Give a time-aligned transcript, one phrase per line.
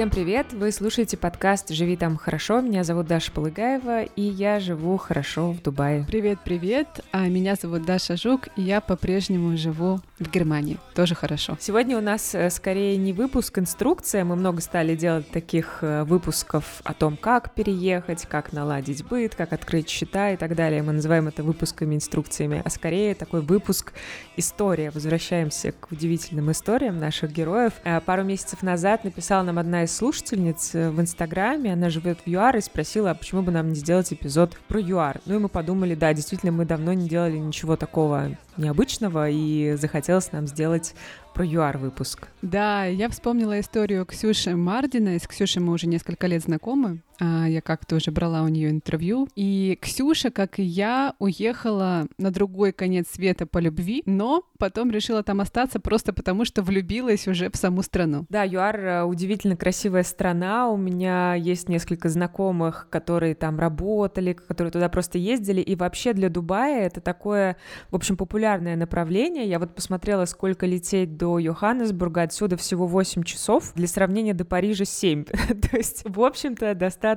[0.00, 0.54] Всем привет!
[0.54, 2.62] Вы слушаете подкаст «Живи там хорошо».
[2.62, 6.06] Меня зовут Даша Полыгаева, и я живу хорошо в Дубае.
[6.08, 7.04] Привет-привет!
[7.12, 10.78] А меня зовут Даша Жук, и я по-прежнему живу в Германии.
[10.94, 11.58] Тоже хорошо.
[11.60, 14.24] Сегодня у нас э, скорее не выпуск, инструкция.
[14.24, 19.52] Мы много стали делать таких э, выпусков о том, как переехать, как наладить быт, как
[19.52, 20.82] открыть счета и так далее.
[20.82, 23.92] Мы называем это выпусками, инструкциями, а скорее такой выпуск
[24.38, 24.90] история.
[24.92, 27.74] Возвращаемся к удивительным историям наших героев.
[27.84, 32.56] Э, пару месяцев назад написала нам одна из слушательниц в Инстаграме, она живет в ЮАР
[32.58, 35.20] и спросила, а почему бы нам не сделать эпизод про ЮАР.
[35.26, 40.32] Ну и мы подумали, да, действительно, мы давно не делали ничего такого необычного, и захотелось
[40.32, 40.94] нам сделать
[41.34, 42.28] про ЮАР выпуск.
[42.42, 45.18] Да, я вспомнила историю Ксюши Мардина.
[45.18, 47.00] С Ксюшей мы уже несколько лет знакомы.
[47.20, 49.28] А, я как-то уже брала у нее интервью.
[49.36, 55.22] И Ксюша, как и я, уехала на другой конец света по любви, но потом решила
[55.22, 58.26] там остаться просто потому, что влюбилась уже в саму страну.
[58.30, 60.68] Да, ЮАР э, удивительно красивая страна.
[60.70, 65.60] У меня есть несколько знакомых, которые там работали, которые туда просто ездили.
[65.60, 67.56] И вообще для Дубая это такое,
[67.90, 69.46] в общем, популярное направление.
[69.46, 72.22] Я вот посмотрела, сколько лететь до Йоханнесбурга.
[72.22, 73.72] Отсюда всего 8 часов.
[73.74, 75.24] Для сравнения, до Парижа 7.
[75.24, 77.09] То есть, в общем-то, достаточно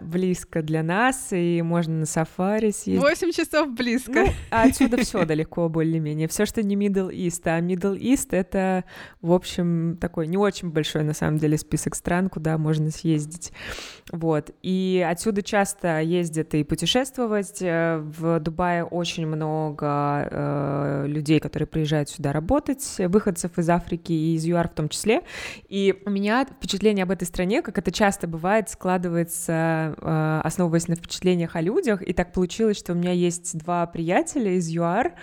[0.00, 3.02] близко для нас, и можно на сафари съездить.
[3.02, 4.12] 8 часов близко.
[4.12, 6.28] Ну, а отсюда все далеко, более-менее.
[6.28, 7.42] Все, что не Middle East.
[7.44, 8.84] А Middle East— это,
[9.20, 13.52] в общем, такой не очень большой, на самом деле, список стран, куда можно съездить.
[14.10, 14.50] Вот.
[14.62, 17.58] И отсюда часто ездят и путешествовать.
[17.60, 24.34] Э, в Дубае очень много э, людей, которые приезжают сюда работать, выходцев из Африки и
[24.34, 25.22] из ЮАР в том числе.
[25.68, 30.96] И у меня впечатление об этой стране, как это часто бывает, складывается, э, основываясь на
[30.96, 32.02] впечатлениях о людях.
[32.02, 35.14] И так получилось, что у меня есть два приятеля из ЮАР.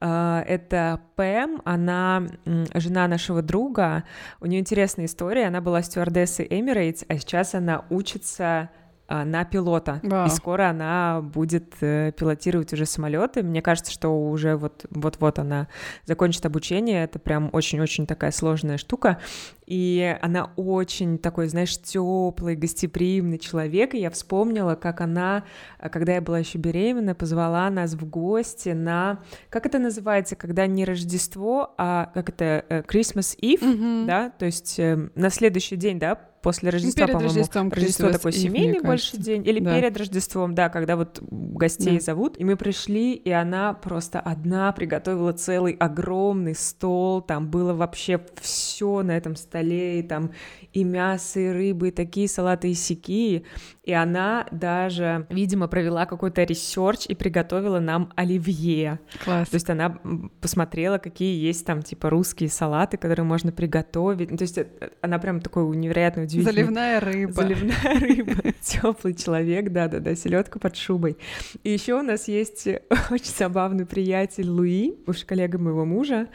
[0.00, 2.26] Э, это Пэм, она
[2.74, 4.04] жена нашего друга.
[4.40, 5.46] У нее интересная история.
[5.46, 8.70] Она была стюардессой Emirates, а сейчас она учится
[9.08, 10.00] на пилота.
[10.02, 10.26] Wow.
[10.26, 13.42] И скоро она будет э, пилотировать уже самолеты.
[13.42, 15.68] Мне кажется, что уже вот вот-вот она
[16.04, 17.04] закончит обучение.
[17.04, 19.18] Это прям очень-очень такая сложная штука.
[19.66, 23.94] И она очень такой, знаешь, теплый, гостеприимный человек.
[23.94, 25.44] И я вспомнила, как она,
[25.90, 30.84] когда я была еще беременна, позвала нас в гости на, как это называется, когда не
[30.84, 34.06] Рождество, а как это э, Christmas Eve, mm-hmm.
[34.06, 37.28] да, то есть э, на следующий день, да, после Рождества, по-моему.
[37.28, 39.44] Рождеством, Рождество такой семейный больше день.
[39.44, 39.74] Или да.
[39.74, 42.00] перед Рождеством, да, когда вот гостей да.
[42.00, 42.38] зовут.
[42.38, 47.20] И мы пришли, и она просто одна приготовила целый огромный стол.
[47.20, 49.98] Там было вообще все на этом столе.
[49.98, 50.30] И там
[50.72, 53.44] и мясо, и рыбы, и такие салаты, и сики.
[53.86, 58.98] И она даже, видимо, провела какой-то research и приготовила нам оливье.
[59.24, 59.48] Класс.
[59.48, 59.96] То есть она
[60.40, 64.36] посмотрела, какие есть там, типа, русские салаты, которые можно приготовить.
[64.36, 64.66] То есть э,
[65.02, 66.52] она прям такой невероятно удивительный.
[66.52, 67.32] Заливная рыба.
[67.32, 68.34] Заливная рыба.
[68.60, 71.16] Теплый человек, да-да-да, селедка под шубой.
[71.62, 72.66] И еще у нас есть
[73.10, 76.26] очень забавный приятель Луи, бывший коллега моего мужа.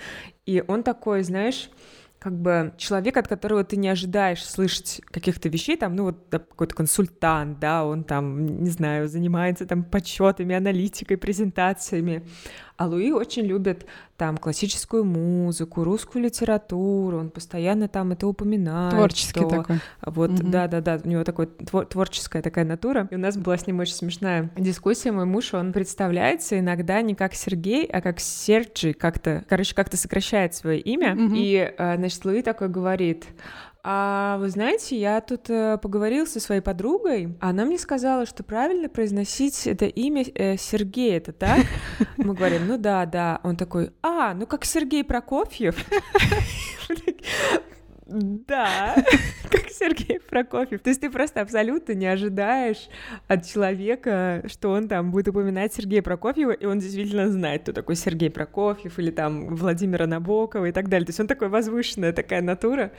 [0.46, 1.70] И он такой, знаешь,
[2.22, 6.76] как бы человек, от которого ты не ожидаешь слышать каких-то вещей, там, ну вот какой-то
[6.76, 12.24] консультант, да, он там, не знаю, занимается там подсчетами, аналитикой, презентациями,
[12.82, 13.86] а Луи очень любит
[14.18, 18.92] там классическую музыку, русскую литературу, он постоянно там это упоминает.
[18.92, 19.50] Творческий что...
[19.50, 19.80] такой.
[20.04, 20.50] Вот, угу.
[20.50, 23.08] да-да-да, у него такой твор- творческая такая натура.
[23.12, 25.12] И у нас была с ним очень смешная дискуссия.
[25.12, 30.56] Мой муж, он представляется иногда не как Сергей, а как Серджи, как-то, короче, как-то сокращает
[30.56, 31.14] свое имя.
[31.14, 31.36] Угу.
[31.36, 33.28] И, э, значит, Луи такой говорит,
[33.84, 38.90] а вы знаете, я тут э, поговорил со своей подругой, она мне сказала, что правильно
[38.90, 41.66] произносить это имя э, Сергей, это так?
[42.18, 43.40] Мы говорим, ну да, да.
[43.44, 45.84] Он такой, а, ну как Сергей Прокофьев.
[48.12, 48.96] Да,
[49.50, 50.82] как Сергей Прокофьев.
[50.82, 52.90] То есть ты просто абсолютно не ожидаешь
[53.28, 57.96] от человека, что он там будет упоминать Сергея Прокофьева, и он действительно знает, кто такой
[57.96, 61.06] Сергей Прокофьев или там Владимира Набокова и так далее.
[61.06, 62.92] То есть он такой возвышенная такая натура.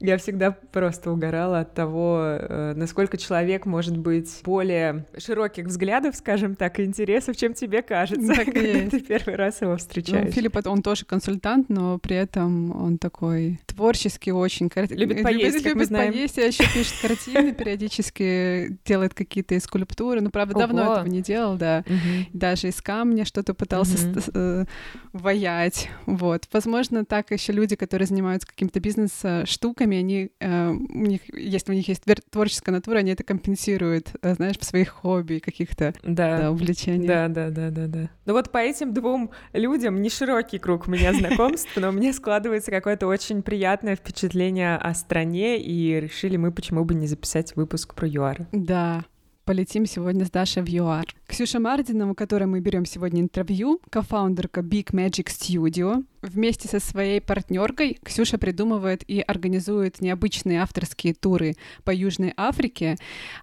[0.00, 6.54] Я всегда просто угорала от того, э, насколько человек может быть более широких взглядов, скажем
[6.54, 10.26] так, и интересов, чем тебе кажется, так когда ты первый раз его встречаешь.
[10.26, 14.86] Ну, Филипп, он тоже консультант, но при этом он такой творческий очень очень кар...
[14.90, 16.12] любит поесть, любит, как мы знаем.
[16.12, 20.20] поесть, а еще пишет картины периодически, делает какие-то скульптуры.
[20.20, 20.66] Ну, правда, Ого.
[20.66, 21.84] давно этого не делал, да.
[21.86, 22.28] Угу.
[22.32, 24.20] Даже из камня что-то пытался угу.
[24.34, 24.64] э,
[25.12, 25.88] ваять.
[26.06, 26.48] Вот.
[26.52, 31.88] Возможно, так еще люди, которые занимаются какими-то бизнес-штуками, они, э, у них, если у них
[31.88, 36.38] есть творческая натура, они это компенсируют, э, знаешь, в своих хобби, каких-то да.
[36.38, 37.06] Да, увлечениях.
[37.06, 38.10] Да, да, да, да, да.
[38.26, 42.70] Ну вот по этим двум людям не широкий круг у меня знакомств, но мне складывается
[42.70, 47.94] какое-то очень приятное впечатление представление о стране и решили мы, почему бы не записать выпуск
[47.94, 48.46] про ЮАР.
[48.52, 49.04] Да,
[49.44, 51.06] полетим сегодня с Дашей в ЮАР.
[51.26, 56.04] Ксюша Мардина, у которой мы берем сегодня интервью, кофаундерка Big Magic Studio.
[56.22, 61.54] Вместе со своей партнеркой Ксюша придумывает и организует необычные авторские туры
[61.84, 62.96] по Южной Африке.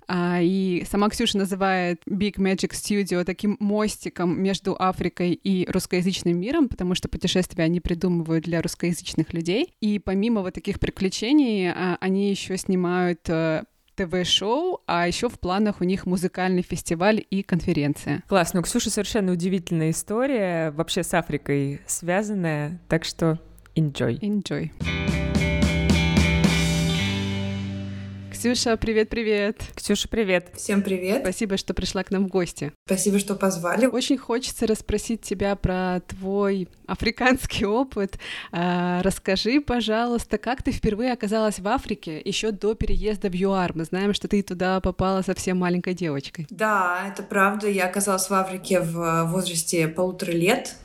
[0.08, 6.70] А, и сама Ксюша называет Big Magic Studio таким мостиком между Африкой и русскоязычным миром,
[6.70, 9.76] потому что путешествия они придумывают для русскоязычных людей.
[9.80, 13.64] И помимо вот таких приключений, а, они еще снимают э,
[14.06, 18.24] ТВ-шоу, а еще в планах у них музыкальный фестиваль и конференция.
[18.28, 23.40] Класс, ну Ксюша совершенно удивительная история, вообще с Африкой связанная, так что
[23.76, 24.20] enjoy.
[24.20, 25.31] Enjoy.
[28.42, 29.62] Ксюша, привет-привет.
[29.76, 30.50] Ксюша, привет.
[30.56, 31.22] Всем привет.
[31.22, 32.74] Спасибо, что пришла к нам в гости.
[32.88, 33.86] Спасибо, что позвали.
[33.86, 38.18] Очень хочется расспросить тебя про твой африканский опыт.
[38.52, 43.74] А, расскажи, пожалуйста, как ты впервые оказалась в Африке еще до переезда в ЮАР?
[43.76, 46.48] Мы знаем, что ты туда попала совсем маленькой девочкой.
[46.50, 47.70] Да, это правда.
[47.70, 50.78] Я оказалась в Африке в возрасте полутора лет.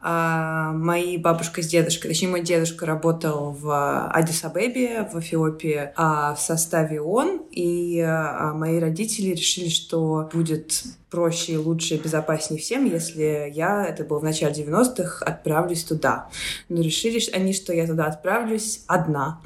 [0.00, 6.40] А, мои бабушка с дедушкой, точнее, мой дедушка работал в Адис-Абебе, в Эфиопии, а, в
[6.40, 13.50] составе ООН, и а, мои родители решили, что будет проще, лучше и безопаснее всем, если
[13.52, 16.28] я, это было в начале 90-х, отправлюсь туда.
[16.68, 19.40] Но решили они, что я туда отправлюсь одна.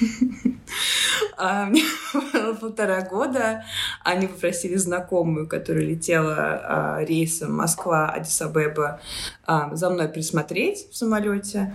[1.36, 3.64] А, мне было полтора года.
[4.04, 9.00] Они попросили знакомую, которая летела а, рейсом Москва-Адисабеба,
[9.52, 11.74] а, за мной присмотреть в самолете.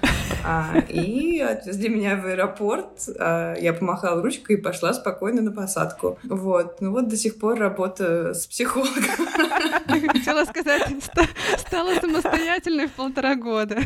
[0.87, 3.09] И отвезли меня в аэропорт.
[3.19, 6.17] Я помахала ручкой и пошла спокойно на посадку.
[6.23, 6.79] Вот.
[6.79, 9.27] Ну вот до сих пор работаю с психологом.
[10.07, 10.87] Хотела сказать,
[11.57, 13.79] стала самостоятельной в полтора года.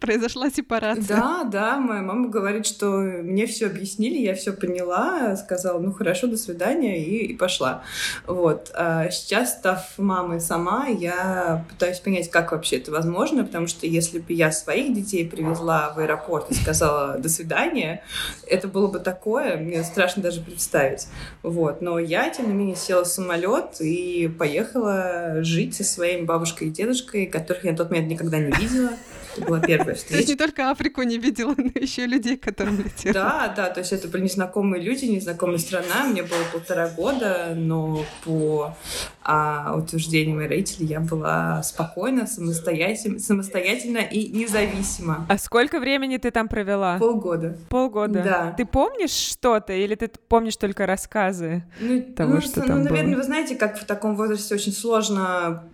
[0.00, 1.04] Произошла сепарация.
[1.04, 6.26] Да, да, моя мама говорит, что мне все объяснили, я все поняла, сказала, ну хорошо,
[6.26, 7.84] до свидания, и, и пошла.
[8.26, 8.72] Вот.
[8.74, 13.03] А сейчас, став мамой сама, я пытаюсь понять, как вообще это возможно,
[13.44, 18.02] потому что если бы я своих детей привезла в аэропорт и сказала до свидания,
[18.46, 21.08] это было бы такое, мне страшно даже представить.
[21.42, 21.80] Вот.
[21.80, 26.70] Но я, тем не менее, села в самолет и поехала жить со своими бабушкой и
[26.70, 28.90] дедушкой, которых я на тот момент никогда не видела.
[29.36, 30.14] Это была первая встреча.
[30.14, 33.14] То есть не только Африку не видела, но еще и людей, которым летела.
[33.14, 36.04] Да, да, то есть это были незнакомые люди, незнакомая страна.
[36.06, 38.74] Мне было полтора года, но по
[39.22, 45.26] а, утверждениям моих родителей я была спокойна, самостоятельна, самостоятельна и независима.
[45.28, 46.98] А сколько времени ты там провела?
[46.98, 47.56] Полгода.
[47.68, 48.22] Полгода?
[48.22, 48.54] Да.
[48.56, 53.12] Ты помнишь что-то или ты помнишь только рассказы ну, того, ну, что ну, там наверное,
[53.12, 53.16] было?
[53.16, 55.64] вы знаете, как в таком возрасте очень сложно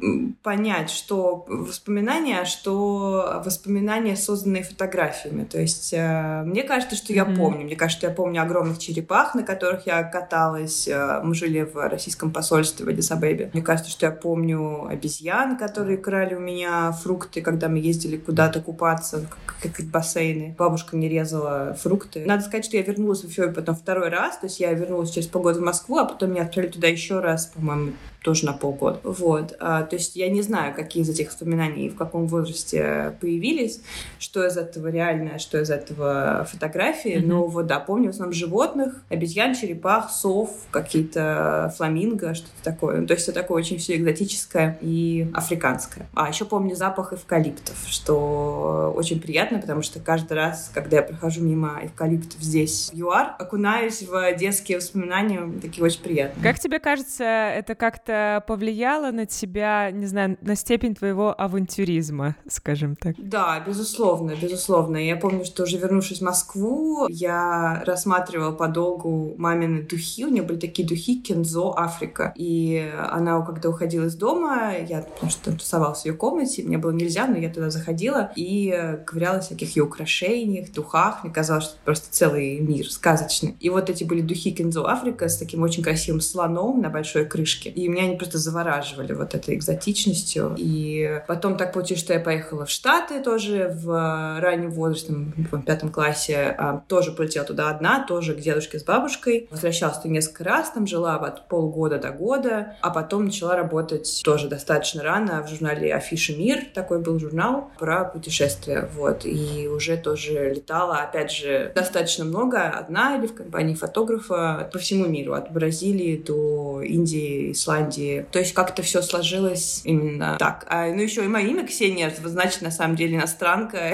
[0.42, 5.44] понять, что воспоминания, а что воспоминания, созданные фотографиями.
[5.44, 7.36] То есть э, мне кажется, что я mm-hmm.
[7.36, 7.64] помню.
[7.64, 10.86] Мне кажется, что я помню огромных черепах, на которых я каталась.
[10.88, 13.50] Э, мы жили в российском посольстве в Адисабебе.
[13.52, 18.60] Мне кажется, что я помню обезьян, которые крали у меня фрукты, когда мы ездили куда-то
[18.60, 20.54] купаться, как, как бассейны.
[20.56, 22.24] Бабушка мне резала фрукты.
[22.24, 24.38] Надо сказать, что я вернулась в Эфиопию потом второй раз.
[24.38, 27.46] То есть я вернулась через полгода в Москву, а потом меня отправили туда еще раз,
[27.46, 29.00] по-моему, тоже на полгода.
[29.02, 29.56] Вот.
[29.60, 33.80] А, то есть я не знаю, какие из этих воспоминаний в каком возрасте появились,
[34.18, 37.16] что из этого реальное, что из этого фотографии.
[37.16, 37.26] Mm-hmm.
[37.26, 43.00] Но вот, да, помню в основном животных, обезьян, черепах, сов, какие-то фламинго, что-то такое.
[43.00, 46.06] Ну, то есть это такое очень все экзотическое и африканское.
[46.14, 51.42] А еще помню запах эвкалиптов, что очень приятно, потому что каждый раз, когда я прохожу
[51.42, 56.42] мимо эвкалиптов здесь, в ЮАР, окунаюсь в детские воспоминания, такие очень приятные.
[56.42, 62.36] Как тебе кажется, это как-то как-то повлияло на тебя, не знаю, на степень твоего авантюризма,
[62.48, 63.14] скажем так?
[63.18, 64.96] Да, безусловно, безусловно.
[64.96, 70.24] Я помню, что уже вернувшись в Москву, я рассматривала подолгу мамины духи.
[70.24, 72.32] У нее были такие духи Кензо Африка.
[72.36, 76.90] И она, когда уходила из дома, я потому что тусовалась в ее комнате, мне было
[76.90, 81.22] нельзя, но я туда заходила и ковыряла всяких ее украшениях, духах.
[81.22, 83.56] Мне казалось, что это просто целый мир сказочный.
[83.60, 87.70] И вот эти были духи Кензо Африка с таким очень красивым слоном на большой крышке.
[87.70, 90.54] И мне меня они просто завораживали вот этой экзотичностью.
[90.56, 95.90] И потом так получилось, что я поехала в Штаты тоже в раннем возрасте, в пятом
[95.90, 96.54] классе.
[96.58, 99.48] А, тоже полетела туда одна, тоже к дедушке с бабушкой.
[99.50, 104.48] Возвращалась туда несколько раз, там жила от полгода до года, а потом начала работать тоже
[104.48, 106.64] достаточно рано в журнале «Афиша Мир».
[106.74, 108.88] Такой был журнал про путешествия.
[108.94, 109.24] Вот.
[109.24, 115.06] И уже тоже летала, опять же, достаточно много, одна или в компании фотографа по всему
[115.06, 118.26] миру, от Бразилии до Индии, Исландии, Таиланде.
[118.30, 120.66] То есть как-то все сложилось именно так.
[120.68, 123.92] А, ну еще и мое имя Ксения, значит, на самом деле иностранка.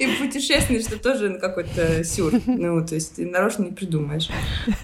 [0.00, 2.32] И путешественник, что тоже какой-то сюр.
[2.46, 4.28] Ну, то есть нарочно не придумаешь.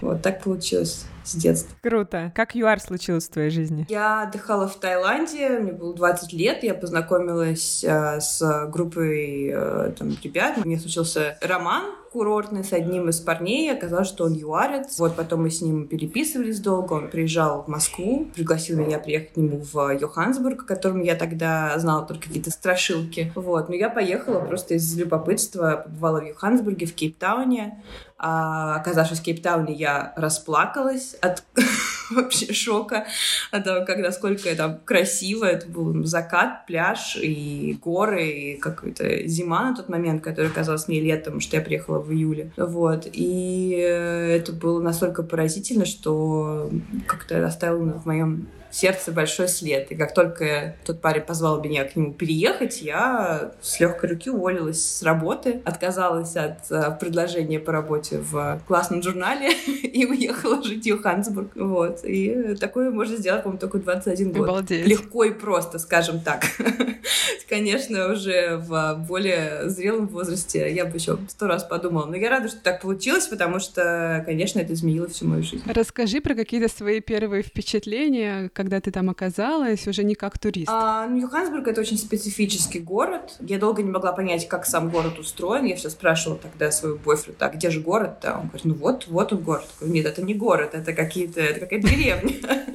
[0.00, 1.74] Вот так получилось с детства.
[1.82, 2.32] Круто.
[2.34, 3.86] Как ЮАР случилось в твоей жизни?
[3.88, 10.16] Я отдыхала в Таиланде, мне было 20 лет, я познакомилась э, с группой э, там,
[10.22, 10.64] ребят.
[10.64, 11.84] Мне случился роман
[12.16, 13.70] курортный с одним из парней.
[13.70, 14.98] Оказалось, что он юарец.
[14.98, 16.94] Вот потом мы с ним переписывались долго.
[16.94, 21.78] Он приезжал в Москву, пригласил меня приехать к нему в Йоханнесбург, о котором я тогда
[21.78, 23.32] знала только какие-то страшилки.
[23.34, 23.68] Вот.
[23.68, 27.82] Но я поехала просто из любопытства, побывала в Йоханнесбурге, в Кейптауне.
[28.18, 31.42] А, оказавшись в Кейптауне, я расплакалась от
[32.10, 33.06] вообще шока
[33.50, 35.44] от того, как, насколько это красиво.
[35.44, 41.00] Это был закат, пляж и горы, и какая-то зима на тот момент, которая казалась мне
[41.00, 42.52] летом, потому что я приехала в июле.
[42.56, 43.06] Вот.
[43.12, 46.70] И это было настолько поразительно, что
[47.06, 49.90] как-то оставило в моем сердце большой след.
[49.90, 54.84] И как только тот парень позвал меня к нему переехать, я с легкой руки уволилась
[54.84, 60.86] с работы, отказалась от uh, предложения по работе в классном журнале и уехала жить в
[60.86, 61.52] Йоханнесбург.
[61.56, 61.95] Вот.
[62.04, 64.48] И такое можно сделать, по-моему, только 21 год.
[64.48, 64.86] Обалдеть.
[64.86, 66.44] Легко и просто, скажем так.
[67.48, 72.06] Конечно, уже в более зрелом возрасте я бы еще сто раз подумала.
[72.06, 75.62] Но я рада, что так получилось, потому что, конечно, это изменило всю мою жизнь.
[75.66, 80.68] Расскажи про какие-то свои первые впечатления, когда ты там оказалась, уже не как турист?
[80.72, 83.36] А, ну, Йоханнесбург— это очень специфический город.
[83.40, 85.66] Я долго не могла понять, как сам город устроен.
[85.66, 88.34] Я все спрашивала тогда своего бойфренда, а где же город-то?
[88.34, 89.66] Он говорит, ну вот, вот он город.
[89.80, 92.34] Я говорю, нет, это не город, это какие-то, это какая-то деревня.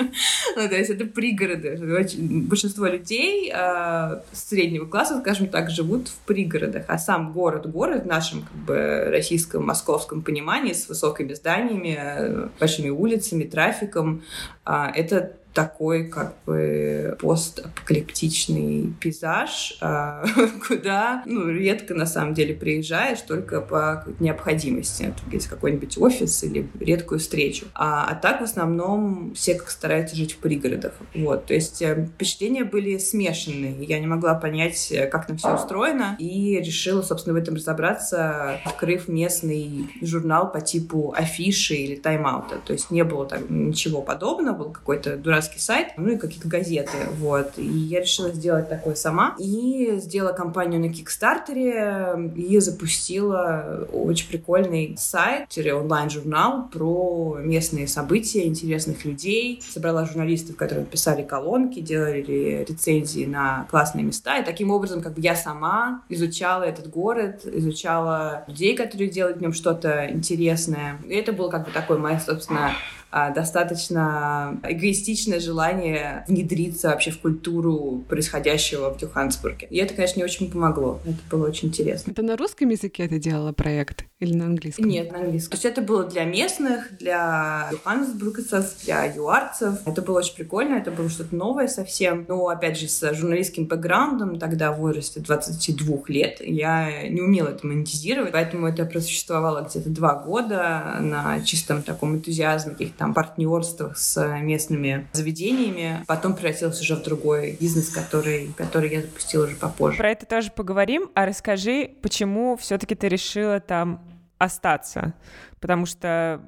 [0.56, 1.78] Ну, то есть это пригороды.
[2.20, 8.08] Большинство людей а, среднего класса, скажем так, живут в пригородах, а сам город, город в
[8.08, 14.24] нашем как бы российском, московском понимании с высокими зданиями, э, большими улицами, трафиком,
[14.66, 20.24] а, это такой как бы постапокалиптичный пейзаж, а,
[20.68, 27.20] куда ну, редко на самом деле приезжаешь только по необходимости, есть какой-нибудь офис или редкую
[27.20, 27.66] встречу.
[27.74, 30.94] А, а так в основном все как стараются жить в пригородах.
[31.16, 33.84] Вот, то есть э, впечатления были смешанные.
[33.84, 38.60] Я не могла понять, э, как там все устроено, и решила, собственно, в этом разобраться,
[38.66, 42.60] открыв местный журнал по типу афиши или тайм-аута.
[42.66, 46.48] То есть не было там ничего подобного, был какой-то дурацкий пиратский сайт, ну и какие-то
[46.48, 47.54] газеты, вот.
[47.58, 49.36] И я решила сделать такое сама.
[49.40, 59.06] И сделала кампанию на Кикстартере и запустила очень прикольный сайт, онлайн-журнал про местные события, интересных
[59.06, 59.62] людей.
[59.68, 64.38] Собрала журналистов, которые писали колонки, делали рецензии на классные места.
[64.38, 69.42] И таким образом как бы я сама изучала этот город, изучала людей, которые делают в
[69.42, 71.00] нем что-то интересное.
[71.08, 72.72] И это было как бы такое мое, собственно,
[73.12, 79.68] достаточно эгоистичное желание внедриться вообще в культуру происходящего в Йоханнесбурге.
[79.70, 81.00] И это, конечно, не очень помогло.
[81.06, 82.12] Это было очень интересно.
[82.12, 84.86] Это на русском языке ты делала проект или на английском?
[84.86, 85.52] Нет, на английском.
[85.52, 89.80] То есть это было для местных, для йоханнесбургцев, для юарцев.
[89.86, 92.26] Это было очень прикольно, это было что-то новое совсем.
[92.28, 97.66] Но, опять же, с журналистским бэкграундом, тогда в возрасте 22 лет, я не умела это
[97.66, 104.40] монетизировать, поэтому это просуществовало где-то два года на чистом таком энтузиазме, каких-то там партнерствах с
[104.42, 106.04] местными заведениями.
[106.08, 109.98] Потом превратился уже в другой бизнес, который, который я запустила уже попозже.
[109.98, 111.10] Про это тоже поговорим.
[111.16, 114.02] А расскажи, почему все-таки ты решила там
[114.38, 115.14] остаться,
[115.60, 116.42] потому что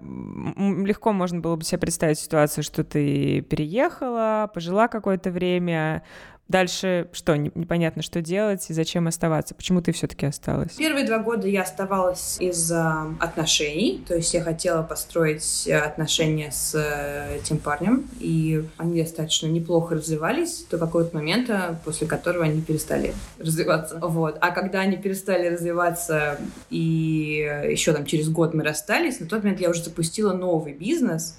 [0.57, 6.03] легко можно было бы себе представить ситуацию, что ты переехала, пожила какое-то время,
[6.50, 7.38] Дальше что?
[7.38, 9.55] Непонятно, что делать и зачем оставаться.
[9.55, 10.73] Почему ты все-таки осталась?
[10.73, 14.03] Первые два года я оставалась из-за отношений.
[14.07, 18.07] То есть я хотела построить отношения с э, этим парнем.
[18.19, 23.97] И они достаточно неплохо развивались до какого-то момента, после которого они перестали развиваться.
[24.00, 24.38] Вот.
[24.41, 26.38] А когда они перестали развиваться
[26.69, 31.38] и еще там через год мы расстались, на тот момент я уже запустила новый бизнес.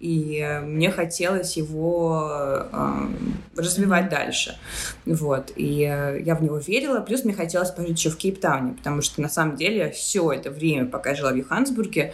[0.00, 3.06] И э, мне хотелось его э,
[3.54, 4.58] развивать дальше дальше.
[5.04, 5.52] Вот.
[5.56, 7.00] И э, я в него верила.
[7.00, 10.86] Плюс мне хотелось пожить еще в Кейптауне, потому что на самом деле все это время,
[10.86, 12.12] пока я жила в Йоханнесбурге,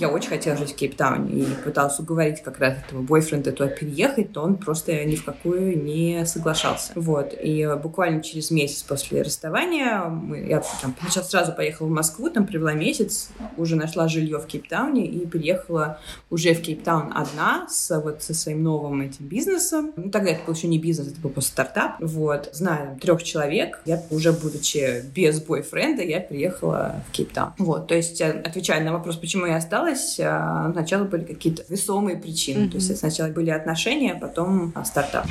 [0.00, 4.32] я очень хотела жить в Кейптауне и пыталась уговорить как раз этого бойфренда туда переехать,
[4.32, 6.92] то он просто ни в какую не соглашался.
[6.94, 7.34] Вот.
[7.40, 12.46] И буквально через месяц после расставания мы, я там, сначала сразу поехала в Москву, там
[12.46, 15.98] провела месяц, уже нашла жилье в Кейптауне и приехала
[16.30, 19.92] уже в Кейптаун одна с, вот, со своим новым этим бизнесом.
[19.96, 21.96] Ну, тогда это был еще не бизнес, это был просто стартап.
[22.00, 27.52] Вот, знаю трех человек, я уже будучи без бойфренда, я приехала в Кейптаун.
[27.58, 32.16] Вот, то есть, э, отвечая на вопрос, почему я осталась, э, сначала были какие-то весомые
[32.16, 32.64] причины.
[32.64, 32.70] Mm-hmm.
[32.70, 35.26] То есть, сначала были отношения, а потом стартап.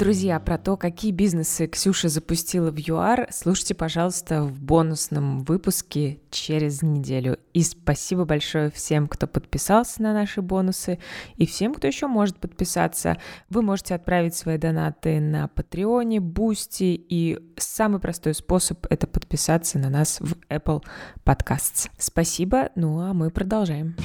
[0.00, 6.80] Друзья, про то, какие бизнесы Ксюша запустила в ЮАР, слушайте, пожалуйста, в бонусном выпуске через
[6.80, 7.38] неделю.
[7.52, 11.00] И спасибо большое всем, кто подписался на наши бонусы,
[11.36, 13.18] и всем, кто еще может подписаться.
[13.50, 19.90] Вы можете отправить свои донаты на Patreon-е, Boosty, и самый простой способ— это подписаться на
[19.90, 20.82] нас в Apple
[21.26, 21.90] Podcasts.
[21.98, 23.96] Спасибо, ну а мы продолжаем.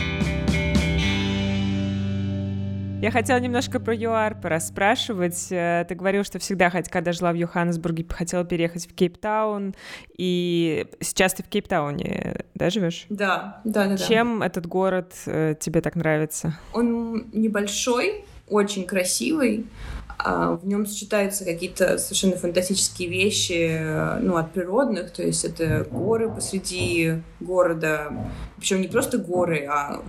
[3.02, 5.48] Я хотела немножко про ЮАР расспрашивать.
[5.52, 9.76] Э, ты говорил, что всегда, когда жила в Йоханнесбурге, хотела переехать в Кейптаун,
[10.18, 13.06] и сейчас ты в Кейптауне, да, живешь?
[13.10, 13.98] Да, да, да.
[13.98, 14.46] Чем да.
[14.48, 16.58] этот город э, тебе так нравится?
[16.74, 19.66] Он небольшой, очень красивый,
[20.18, 27.22] в нем сочетаются какие-то совершенно фантастические вещи, ну, от природных, то есть это горы посреди
[27.40, 28.12] города,
[28.58, 30.02] причем не просто горы, а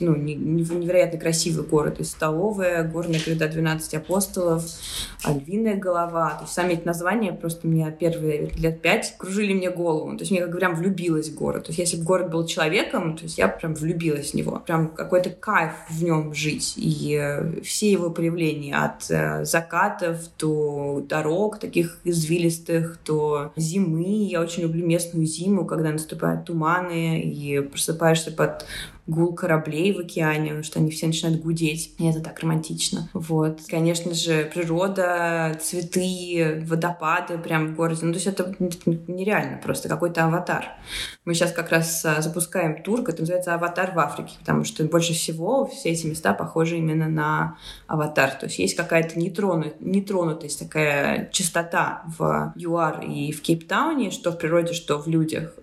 [0.00, 4.64] ну, невероятно красивые горы, то есть столовая, горная гряда 12 апостолов,
[5.26, 10.16] львиная голова, то есть сами эти названия просто мне первые лет пять кружили мне голову,
[10.16, 13.16] то есть я как прям влюбилась в город, то есть если бы город был человеком,
[13.16, 17.60] то есть я прям влюбилась в него, прям какой-то кайф в нем жить, и э,
[17.62, 24.86] все его проявления от э, закатов до дорог таких извилистых, до зимы, я очень люблю
[24.86, 28.64] местную зиму, когда наступают туманы, и просыпаешься под
[29.08, 31.94] гул кораблей в океане, что они все начинают гудеть.
[31.98, 33.08] И это так романтично.
[33.14, 33.62] Вот.
[33.66, 38.04] Конечно же, природа, цветы, водопады прям в городе.
[38.04, 40.66] Ну, то есть это нереально просто, какой-то аватар.
[41.24, 45.14] Мы сейчас как раз а, запускаем тур, который называется «Аватар в Африке», потому что больше
[45.14, 48.30] всего все эти места похожи именно на аватар.
[48.32, 54.38] То есть есть какая-то нетронут, нетронутость, такая чистота в ЮАР и в Кейптауне, что в
[54.38, 55.54] природе, что в людях,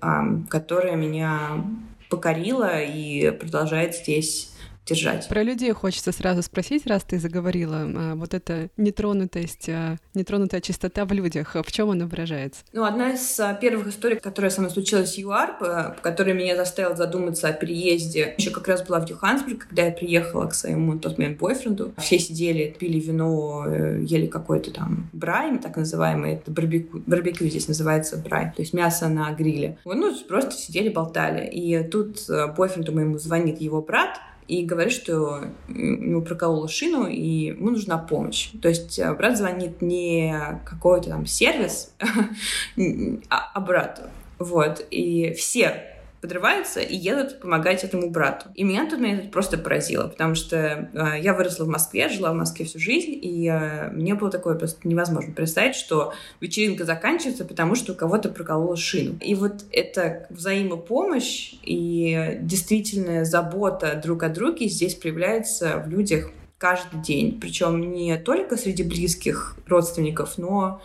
[0.49, 1.63] которая меня
[2.09, 4.54] покорила и продолжает здесь
[4.85, 5.27] держать.
[5.27, 11.05] Про людей хочется сразу спросить, раз ты заговорила, а, вот эта нетронутость, а, нетронутая чистота
[11.05, 12.61] в людях, в чем она выражается?
[12.73, 16.55] Ну, одна из а, первых историй, которая со мной случилась в ЮАР, по которой меня
[16.55, 20.97] заставила задуматься о переезде, еще как раз была в Юхансбург, когда я приехала к своему
[20.97, 21.93] тот момент бойфренду.
[21.97, 27.67] Все сидели, пили вино, э, ели какой-то там брай, так называемый, это барбекю, барбекю здесь
[27.67, 29.77] называется брай, то есть мясо на гриле.
[29.85, 31.47] Ну, просто сидели, болтали.
[31.47, 37.07] И тут э, бойфренду моему звонит его брат, и говорит, что у него проколола шину,
[37.07, 38.51] и ему нужна помощь.
[38.61, 41.93] То есть э, брат звонит не какой-то там сервис,
[43.29, 44.03] а брату.
[44.37, 44.85] Вот.
[44.91, 45.94] И все
[46.25, 48.49] подрываются и едут помогать этому брату.
[48.55, 50.57] И меня тут меня это просто поразило, потому что
[50.91, 54.55] э, я выросла в Москве, жила в Москве всю жизнь, и э, мне было такое
[54.55, 59.17] просто невозможно представить, что вечеринка заканчивается, потому что у кого-то проколола шину.
[59.21, 67.03] И вот эта взаимопомощь и действительная забота друг о друге здесь проявляется в людях каждый
[67.03, 67.39] день.
[67.39, 70.81] Причем не только среди близких родственников, но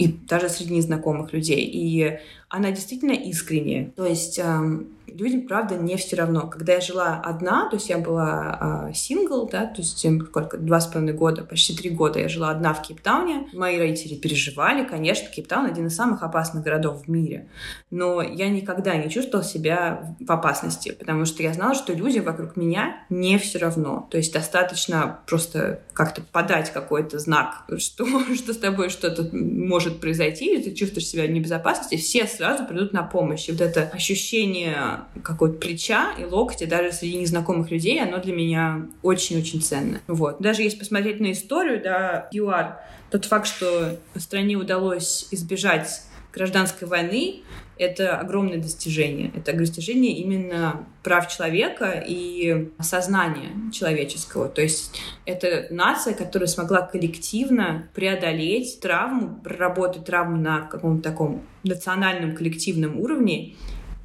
[0.00, 1.62] и даже среди незнакомых людей.
[1.62, 3.90] И она действительно искренняя.
[3.94, 4.88] То есть эм,
[5.20, 6.48] людям, правда, не все равно.
[6.48, 10.80] Когда я жила одна, то есть я была э, сингл, да, то есть сколько, два
[10.80, 13.48] с половиной года, почти три года я жила одна в Кейптауне.
[13.52, 17.48] Мои родители переживали, конечно, Кейптаун один из самых опасных городов в мире.
[17.90, 22.56] Но я никогда не чувствовала себя в опасности, потому что я знала, что люди вокруг
[22.56, 24.08] меня не все равно.
[24.10, 30.54] То есть достаточно просто как-то подать какой-то знак, что, что с тобой что-то может произойти,
[30.54, 33.48] или ты чувствуешь себя в небезопасности, все сразу придут на помощь.
[33.48, 38.86] И вот это ощущение какого-то плеча и локтя даже среди незнакомых людей, оно для меня
[39.02, 40.00] очень-очень ценно.
[40.06, 40.40] Вот.
[40.40, 47.42] Даже если посмотреть на историю, да, ЮАР, тот факт, что стране удалось избежать гражданской войны,
[47.80, 49.32] это огромное достижение.
[49.34, 54.50] Это достижение именно прав человека и сознания человеческого.
[54.50, 62.36] То есть это нация, которая смогла коллективно преодолеть травму, проработать травму на каком-то таком национальном
[62.36, 63.54] коллективном уровне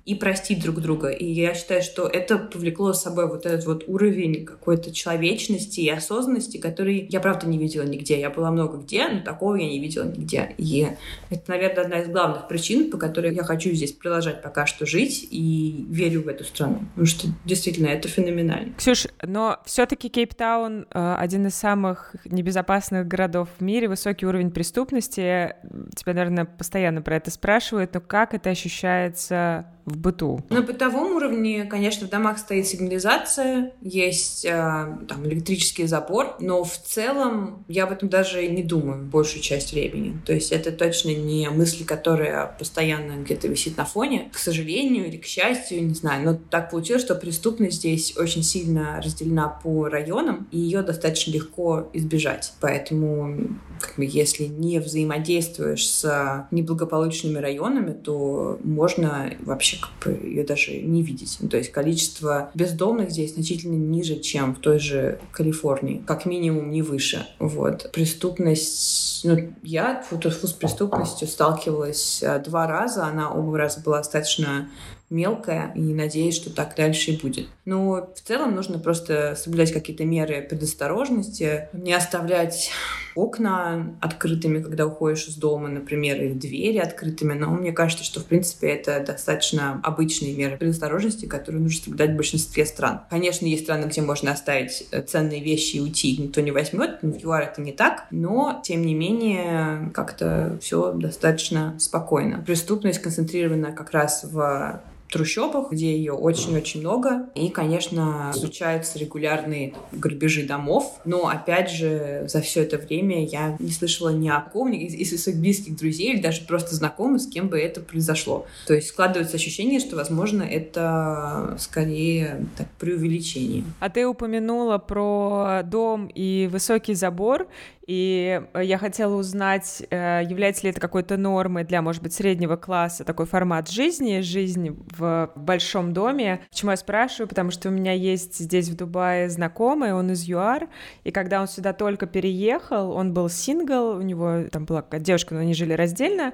[0.05, 1.09] и простить друг друга.
[1.09, 5.89] И я считаю, что это повлекло с собой вот этот вот уровень какой-то человечности и
[5.89, 8.19] осознанности, который я, правда, не видела нигде.
[8.19, 10.53] Я была много где, но такого я не видела нигде.
[10.59, 10.87] И
[11.31, 15.27] это, наверное, одна из главных причин, по которой я хочу здесь продолжать пока что жить
[15.31, 16.81] и верю в эту страну.
[16.89, 18.75] Потому что действительно это феноменально.
[18.75, 25.55] Ксюш, но все-таки Кейптаун э, один из самых небезопасных городов в мире, высокий уровень преступности.
[25.95, 30.43] Тебя, наверное, постоянно про это спрашивают, но как это ощущается в быту?
[30.49, 36.77] На бытовом уровне, конечно, в домах стоит сигнализация, есть э, там электрический забор, но в
[36.77, 40.17] целом я об этом даже не думаю большую часть времени.
[40.25, 44.29] То есть это точно не мысли, которая постоянно где-то висит на фоне.
[44.33, 49.01] К сожалению или к счастью, не знаю, но так получилось, что преступность здесь очень сильно
[49.03, 52.53] разделена по районам, и ее достаточно легко избежать.
[52.59, 53.37] Поэтому
[53.79, 60.79] как бы, если не взаимодействуешь с неблагополучными районами, то можно вообще как бы ее даже
[60.79, 61.37] не видеть.
[61.39, 66.03] Ну, то есть количество бездомных здесь значительно ниже, чем в той же Калифорнии.
[66.05, 67.27] Как минимум не выше.
[67.39, 67.91] Вот.
[67.91, 69.21] Преступность...
[69.23, 73.05] Ну, я с преступностью сталкивалась э, два раза.
[73.05, 74.69] Она оба раза была достаточно
[75.09, 77.47] мелкая, и надеюсь, что так дальше и будет.
[77.65, 82.71] Но в целом нужно просто соблюдать какие-то меры предосторожности, не оставлять
[83.15, 87.33] окна открытыми, когда уходишь из дома, например, или двери открытыми.
[87.33, 92.15] Но мне кажется, что, в принципе, это достаточно обычные меры предосторожности, которые нужно соблюдать в
[92.15, 93.01] большинстве стран.
[93.09, 96.99] Конечно, есть страны, где можно оставить э, ценные вещи и уйти, никто не возьмет.
[97.01, 102.43] В ЮАР это не так, но, тем не менее, как-то все достаточно спокойно.
[102.45, 104.81] Преступность концентрирована как раз в
[105.15, 107.29] трущобах, где ее очень-очень много.
[107.35, 110.99] И, конечно, случаются регулярные грабежи домов.
[111.05, 115.23] Но, опять же, за все это время я не слышала ни о ком из, из
[115.23, 118.45] своих близких друзей или даже просто знакомых, с кем бы это произошло.
[118.67, 123.63] То есть складывается ощущение, что, возможно, это скорее так, преувеличение.
[123.79, 127.47] А ты упомянула про дом и высокий забор.
[127.87, 133.03] И я хотела узнать, э, является ли это какой-то нормой для, может быть, среднего класса
[133.03, 136.41] такой формат жизни, жизнь в большом доме.
[136.49, 137.27] Почему я спрашиваю?
[137.27, 140.67] Потому что у меня есть здесь в Дубае знакомый, он из ЮАР,
[141.03, 145.41] и когда он сюда только переехал, он был сингл, у него там была девушка, но
[145.41, 146.33] они жили раздельно,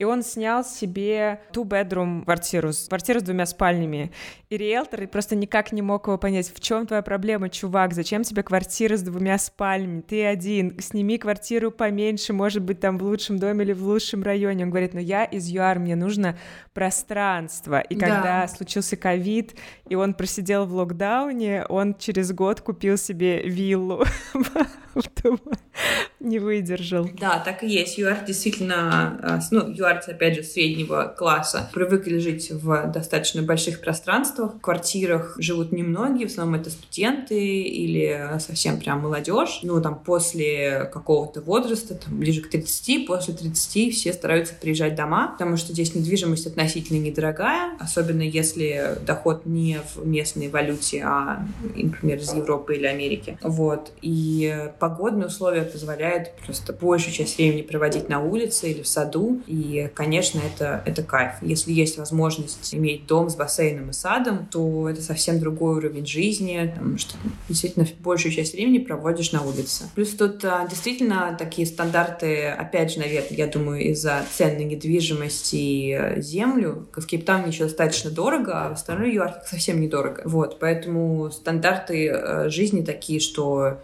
[0.00, 4.10] и он снял себе two-bedroom квартиру, квартиру с двумя спальнями.
[4.48, 8.42] И риэлтор просто никак не мог его понять, в чем твоя проблема, чувак, зачем тебе
[8.42, 13.62] квартира с двумя спальнями, ты один, сними квартиру поменьше, может быть, там в лучшем доме
[13.66, 14.64] или в лучшем районе.
[14.64, 16.38] Он говорит, ну я из ЮАР, мне нужно
[16.72, 17.80] пространство.
[17.80, 18.48] И когда да.
[18.48, 19.54] случился ковид,
[19.86, 24.04] и он просидел в локдауне, он через год купил себе виллу.
[26.20, 27.08] Не выдержал.
[27.18, 27.98] Да, так и есть.
[27.98, 34.56] ЮАР действительно, а, ну, ЮАР, опять же, среднего класса, привыкли жить в достаточно больших пространствах.
[34.56, 39.60] В квартирах живут немногие, в основном это студенты или совсем прям молодежь.
[39.62, 45.28] Ну, там, после какого-то возраста, там, ближе к 30, после 30 все стараются приезжать дома,
[45.28, 52.18] потому что здесь недвижимость относительно недорогая, особенно если доход не в местной валюте, а, например,
[52.18, 53.38] из Европы или Америки.
[53.42, 53.92] Вот.
[54.02, 59.40] И погодные условия позволяют просто большую часть времени проводить на улице или в саду.
[59.46, 61.34] И, конечно, это, это кайф.
[61.42, 66.72] Если есть возможность иметь дом с бассейном и садом, то это совсем другой уровень жизни,
[66.74, 67.14] потому что
[67.48, 69.84] действительно большую часть времени проводишь на улице.
[69.94, 75.52] Плюс тут а, действительно такие стандарты, опять же, наверное, я думаю, из-за цен на недвижимость
[75.52, 76.88] и э, землю.
[76.96, 80.22] В Кейптауне еще достаточно дорого, а в остальном ЮАР совсем недорого.
[80.24, 83.78] Вот, поэтому стандарты э, жизни такие, что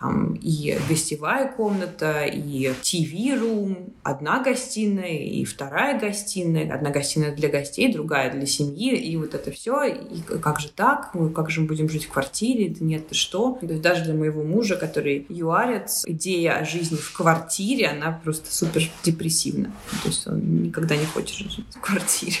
[0.00, 7.92] там и гостевая комната, и TV-рум, одна гостиная и вторая гостиная, одна гостиная для гостей,
[7.92, 9.84] другая для семьи, и вот это все.
[9.84, 11.12] И как же так?
[11.34, 12.70] Как же мы будем жить в квартире?
[12.70, 13.58] Да нет, ты что?
[13.60, 18.52] То есть даже для моего мужа, который юарец, идея о жизни в квартире, она просто
[18.52, 19.70] супер депрессивна.
[20.02, 22.36] То есть он никогда не хочет жить в квартире.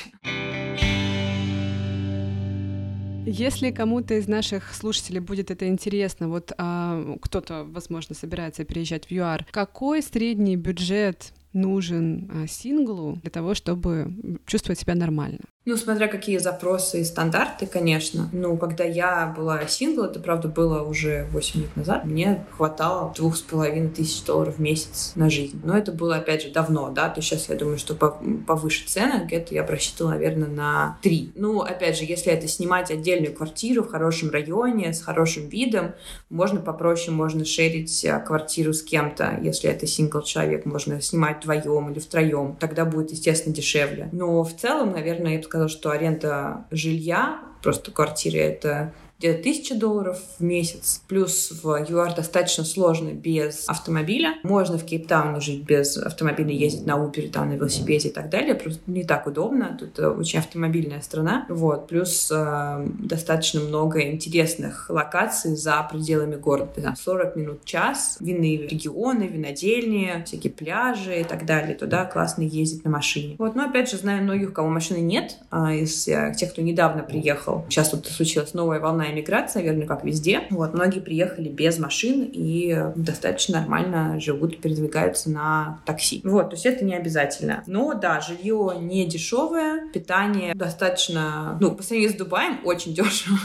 [3.26, 9.10] Если кому-то из наших слушателей будет это интересно, вот а, кто-то, возможно, собирается приезжать в
[9.10, 15.40] ЮАР, какой средний бюджет нужен а, синглу для того, чтобы чувствовать себя нормально?
[15.66, 18.30] Ну, смотря какие запросы и стандарты, конечно.
[18.32, 23.36] Ну, когда я была сингл, это, правда, было уже 8 лет назад, мне хватало двух
[23.36, 25.60] с половиной тысяч долларов в месяц на жизнь.
[25.62, 29.26] Но это было, опять же, давно, да, то есть сейчас я думаю, что повыше цены,
[29.26, 31.32] где-то я просчитывала, наверное, на 3.
[31.34, 35.92] Ну, опять же, если это снимать отдельную квартиру в хорошем районе, с хорошим видом,
[36.30, 41.90] можно попроще, можно шерить а, квартиру с кем-то, если это сингл человек, можно снимать вдвоем
[41.90, 44.08] или втроем, тогда будет, естественно, дешевле.
[44.12, 49.74] Но в целом, наверное, я бы сказала, что аренда жилья, просто квартиры, это где-то 1000
[49.74, 51.02] долларов в месяц.
[51.06, 54.36] Плюс в ЮАР достаточно сложно без автомобиля.
[54.42, 58.54] Можно в Кейптауне жить без автомобиля, ездить на Uber, там, на велосипеде и так далее.
[58.54, 59.76] Просто не так удобно.
[59.78, 61.44] Тут э, очень автомобильная страна.
[61.50, 61.86] Вот.
[61.86, 66.80] Плюс э, достаточно много интересных локаций за пределами города.
[66.80, 68.16] Там 40 минут, час.
[68.20, 71.76] Винные регионы, винодельни, всякие пляжи и так далее.
[71.76, 73.36] Туда классно ездить на машине.
[73.38, 73.54] Вот.
[73.54, 77.02] Но опять же, знаю многих, у кого машины нет, а из э, тех, кто недавно
[77.02, 77.66] приехал.
[77.68, 80.42] Сейчас тут случилась новая волна иммиграции, наверное, как везде.
[80.50, 80.74] Вот.
[80.74, 86.20] Многие приехали без машин и достаточно нормально живут, передвигаются на такси.
[86.24, 86.50] Вот.
[86.50, 87.62] То есть это не обязательно.
[87.66, 93.38] Но да, жилье не дешевое, питание достаточно, ну, по сравнению с Дубаем, очень дешево.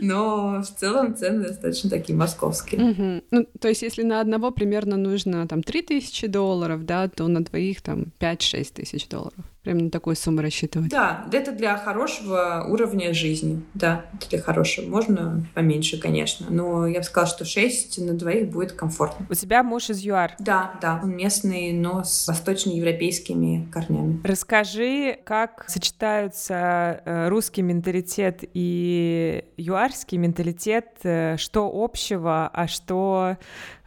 [0.00, 3.22] Но в целом цены достаточно такие московские.
[3.30, 7.82] Ну, то есть если на одного примерно нужно там 3000 долларов, да, то на двоих
[7.82, 9.44] там 5-6 тысяч долларов.
[9.64, 10.90] Прям на такую сумму рассчитывать.
[10.90, 13.62] Да, это для хорошего уровня жизни.
[13.72, 14.86] Да, это для хорошего.
[14.90, 16.46] Можно поменьше, конечно.
[16.50, 19.26] Но я бы сказала, что 6 на двоих будет комфортно.
[19.30, 20.34] У тебя муж из ЮАР?
[20.38, 21.00] Да, да.
[21.02, 24.20] Он местный, но с восточноевропейскими корнями.
[24.22, 33.38] Расскажи, как сочетаются э, русский менталитет и юарский менталитет, э, что общего, а что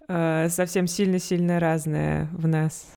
[0.07, 2.96] э, совсем сильно-сильно разное в нас?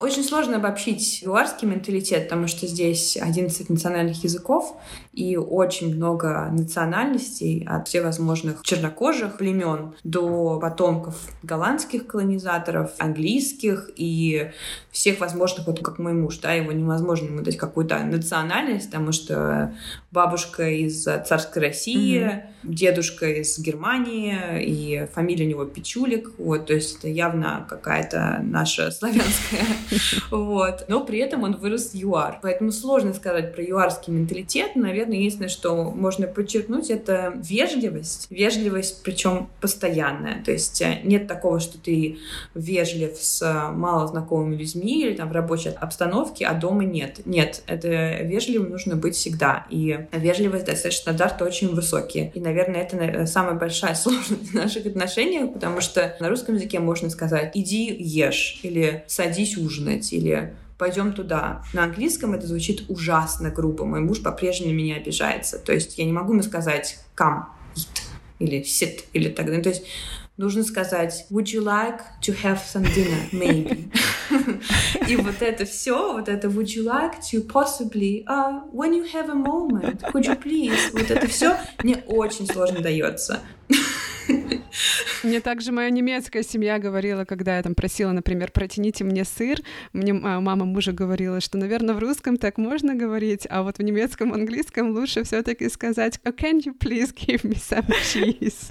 [0.00, 4.74] Очень сложно обобщить юарский менталитет, потому что здесь 11 национальных языков
[5.12, 14.50] и очень много национальностей от всевозможных чернокожих племен до потомков голландских колонизаторов, английских и
[14.92, 19.74] всех возможных, вот как мой муж, да, его невозможно ему дать какую-то национальность, потому что
[20.12, 22.42] бабушка из царской России, mm-hmm.
[22.62, 28.92] дедушка из Германии, и фамилия у него Пичулик, вот, то есть это явно какая-то наша
[28.92, 29.64] славянская,
[30.30, 34.99] вот, но при этом он вырос в ЮАР, поэтому сложно сказать про юарский менталитет, наверное,
[35.08, 41.78] единственное, что можно подчеркнуть, это вежливость, вежливость, причем постоянная, то есть э, нет такого, что
[41.78, 42.18] ты
[42.54, 47.88] вежлив с малознакомыми людьми или там в рабочей обстановке, а дома нет, нет, это
[48.22, 52.30] вежливым нужно быть всегда, и вежливость, достаточно стандарты очень высокие.
[52.34, 57.10] И, наверное, это самая большая сложность в наших отношениях, потому что на русском языке можно
[57.10, 61.62] сказать «иди ешь» или «садись ужинать» или пойдем туда.
[61.74, 63.84] На английском это звучит ужасно грубо.
[63.84, 65.58] Мой муж по-прежнему меня обижается.
[65.58, 67.44] То есть я не могу ему сказать come,
[67.76, 68.02] eat
[68.38, 69.62] или sit или так далее.
[69.62, 69.84] То есть
[70.38, 73.92] нужно сказать would you like to have some dinner maybe
[75.06, 79.28] и вот это все вот это would you like to possibly uh, when you have
[79.28, 83.40] a moment could you please вот это все мне очень сложно дается
[85.22, 89.58] мне также моя немецкая семья говорила, когда я там просила, например, протяните мне сыр,
[89.92, 94.32] мне мама мужа говорила, что, наверное, в русском так можно говорить, а вот в немецком,
[94.32, 98.70] английском лучше все таки сказать oh, can you please give me some cheese?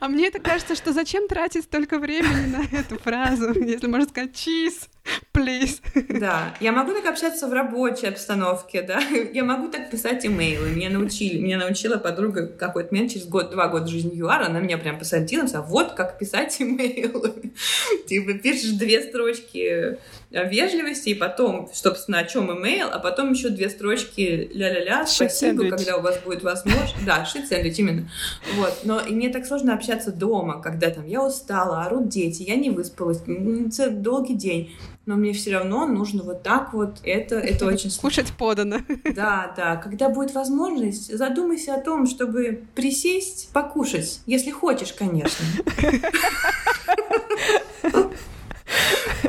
[0.00, 4.30] А мне это кажется, что зачем тратить столько времени на эту фразу, если можно сказать
[4.30, 4.88] cheese,
[5.34, 5.80] please.
[6.20, 10.90] Да, я могу так общаться в рабочей обстановке, да, я могу так писать имейлы, меня
[10.90, 14.98] научили, меня научила подруга какой-то момент через год, два года жизни ЮАР, она меня прям
[14.98, 17.52] посадила, а вот как писать имейлы.
[18.06, 19.98] Типа пишешь две строчки
[20.30, 25.96] вежливости, и потом, собственно, о чем имейл, а потом еще две строчки ля-ля-ля, спасибо, когда
[25.96, 27.04] у вас будет возможность.
[27.04, 28.08] Да, шит сэндвич, именно.
[28.54, 28.80] Вот.
[28.84, 33.22] Но мне так сложно общаться дома, когда там я устала, орут дети, я не выспалась,
[33.24, 34.72] долгий день
[35.06, 36.98] но мне все равно нужно вот так вот.
[37.04, 38.78] Это, это очень Кушать подано.
[39.14, 39.76] Да, да.
[39.76, 44.20] Когда будет возможность, задумайся о том, чтобы присесть, покушать.
[44.26, 45.44] Если хочешь, конечно.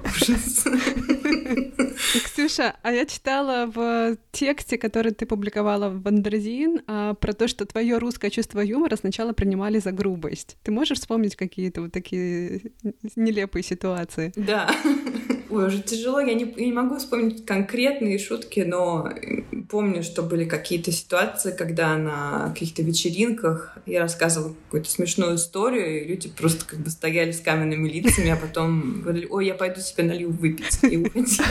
[0.03, 0.65] Ужас.
[2.23, 7.65] Ксюша, а я читала в тексте, который ты публиковала в Андерзин, а, про то, что
[7.65, 10.57] твое русское чувство юмора сначала принимали за грубость.
[10.63, 12.71] Ты можешь вспомнить какие-то вот такие
[13.15, 14.33] нелепые ситуации?
[14.35, 14.69] Да.
[15.55, 19.09] Ой, уже тяжело, я не, я не могу вспомнить конкретные шутки, но
[19.69, 26.07] помню, что были какие-то ситуации, когда на каких-то вечеринках я рассказывала какую-то смешную историю, и
[26.09, 30.03] люди просто как бы стояли с каменными лицами, а потом говорили, ой, я пойду себе
[30.03, 31.45] налью выпить, и уходили.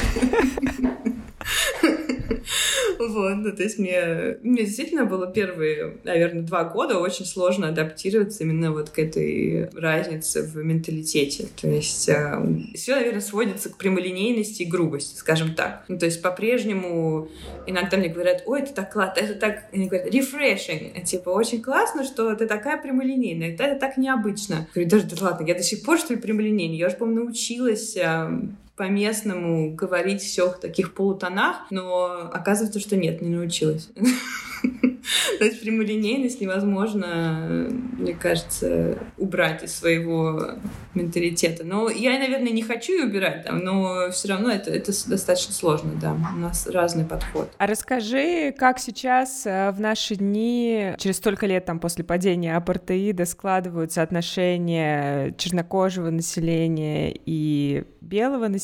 [2.99, 8.45] Вот, ну, то есть мне, мне действительно было первые, наверное, два года очень сложно адаптироваться
[8.45, 11.49] именно вот к этой разнице в менталитете.
[11.61, 12.43] То есть э,
[12.75, 15.85] все, наверное, сводится к прямолинейности и грубости, скажем так.
[15.89, 17.29] Ну, то есть по-прежнему
[17.67, 22.05] иногда мне говорят, ой, это так классно, это так, они говорят, refreshing, типа, очень классно,
[22.05, 24.67] что ты такая прямолинейная, это, это так необычно.
[24.75, 26.77] Я говорю, даже, да ладно, я до сих пор, что ли, прямолинейная?
[26.77, 28.29] Я уже, по-моему, научилась э,
[28.77, 33.89] по-местному говорить все в таких полутонах, но оказывается, что нет, не научилась.
[35.39, 40.53] То есть прямолинейность невозможно, мне кажется, убрать из своего
[40.95, 41.65] менталитета.
[41.65, 45.93] Но я, наверное, не хочу ее убирать, там, но все равно это, это достаточно сложно,
[46.01, 46.17] да.
[46.35, 47.51] У нас разный подход.
[47.59, 53.27] А расскажи, как сейчас э, в наши дни, через столько лет там после падения апартеида,
[53.27, 58.64] складываются отношения чернокожего населения и белого населения?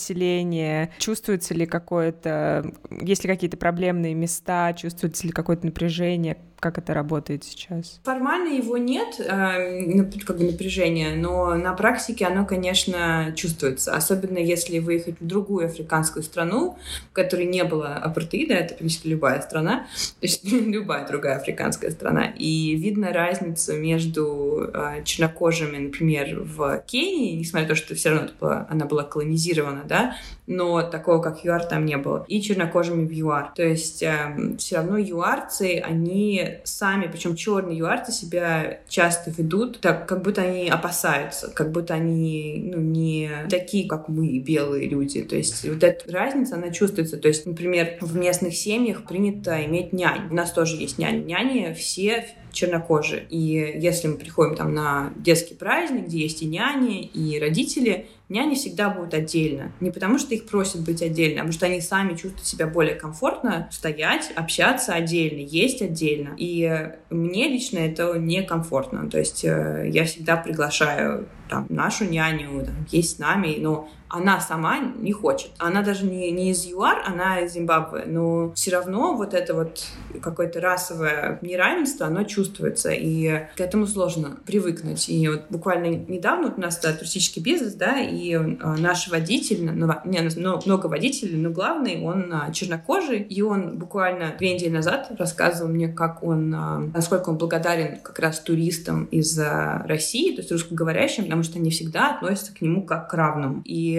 [0.99, 6.37] Чувствуется ли какое-то, есть ли какие-то проблемные места, чувствуется ли какое-то напряжение?
[6.61, 8.01] Как это работает сейчас?
[8.05, 13.95] Формально его нет, э, как бы напряжения, но на практике оно, конечно, чувствуется.
[13.95, 16.77] Особенно если выехать в другую африканскую страну,
[17.11, 19.87] в которой не было апартеида, это практически любая страна,
[20.21, 22.27] то есть любая другая африканская страна.
[22.27, 28.67] И видно разницу между э, чернокожими, например, в Кении, несмотря на то, что все равно
[28.69, 32.25] она была колонизирована, да, но такого, как ЮАР, там не было.
[32.27, 33.53] И чернокожими в ЮАР.
[33.55, 40.09] То есть э, все равно юарцы, они сами, причем черные юарцы себя часто ведут так,
[40.09, 45.23] как будто они опасаются, как будто они ну, не такие, как мы, белые люди.
[45.23, 47.17] То есть вот эта разница, она чувствуется.
[47.17, 50.29] То есть, например, в местных семьях принято иметь нянь.
[50.31, 51.23] У нас тоже есть няни.
[51.25, 53.27] Няни все чернокожие.
[53.31, 58.55] И если мы приходим там на детский праздник, где есть и няни, и родители, няни
[58.55, 59.73] всегда будут отдельно.
[59.81, 62.95] Не потому, что их просят быть отдельно, а потому что они сами чувствуют себя более
[62.95, 66.35] комфортно стоять, общаться отдельно, есть отдельно.
[66.39, 69.11] И мне лично это некомфортно.
[69.11, 74.41] То есть э, я всегда приглашаю там, нашу няню, там, есть с нами, но она
[74.41, 75.51] сама не хочет.
[75.59, 79.85] Она даже не, не из ЮАР, она из Зимбабве, но все равно вот это вот
[80.21, 85.09] какое-то расовое неравенство, оно чувствуется, и к этому сложно привыкнуть.
[85.09, 88.39] И вот буквально недавно вот у нас да, туристический бизнес, да, и э,
[88.79, 90.21] наш водитель, ну, не,
[90.67, 95.89] много водителей, но главный, он а, чернокожий, и он буквально две недели назад рассказывал мне,
[95.89, 101.25] как он, а, насколько он благодарен как раз туристам из а, России, то есть русскоговорящим,
[101.25, 103.63] потому что они всегда относятся к нему как к равному.
[103.65, 103.97] И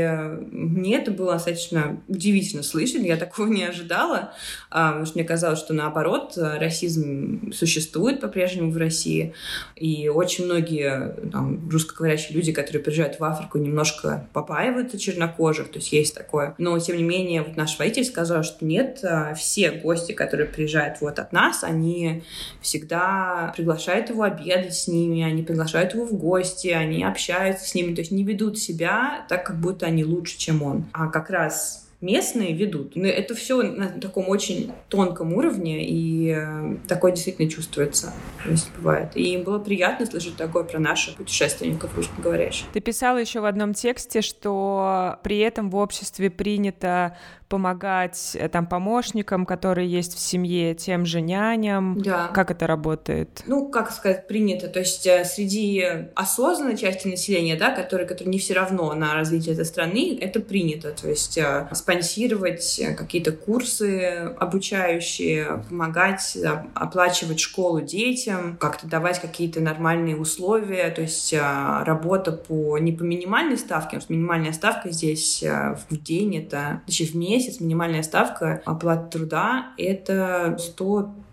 [0.52, 4.34] мне это было достаточно удивительно слышать, я такого не ожидала,
[4.70, 9.34] а, потому что мне казалось, что наоборот, расизм существует по-прежнему в России,
[9.76, 15.91] и очень многие там, русскоговорящие люди, которые приезжают в Африку, немножко попаиваются чернокожих, то есть
[15.91, 16.56] есть такое.
[16.58, 21.02] Но, тем не менее, вот наш водитель сказал, что нет, а, все гости, которые приезжают
[21.02, 22.24] вот от нас, они
[22.62, 27.93] всегда приглашают его обедать с ними, они приглашают его в гости, они общаются с ними,
[27.93, 30.86] то есть не ведут себя так, как будто они лучше, чем он.
[30.93, 32.96] А как раз местные ведут.
[32.96, 38.14] Но это все на таком очень тонком уровне, и э, такое действительно чувствуется,
[38.46, 39.12] если бывает.
[39.16, 42.66] И им было приятно слышать такое про наших путешественников русскоговорящих.
[42.74, 47.18] Ты писала еще в одном тексте, что при этом в обществе принято
[47.52, 52.02] помогать э, там помощникам, которые есть в семье, тем же няням.
[52.02, 52.30] Да.
[52.34, 53.44] Как это работает?
[53.46, 54.68] Ну, как сказать, принято.
[54.68, 55.86] То есть э, среди
[56.16, 60.92] осознанной части населения, да, которые, которые не все равно на развитие этой страны, это принято.
[60.92, 61.38] То есть
[61.74, 66.38] спонсировать какие-то курсы обучающие, помогать
[66.74, 73.04] оплачивать школу детям, как-то давать какие-то нормальные условия, то есть а, работа по не по
[73.04, 78.04] минимальной ставке, потому что минимальная ставка здесь а, в день это, точнее в месяц минимальная
[78.04, 80.58] ставка оплаты труда это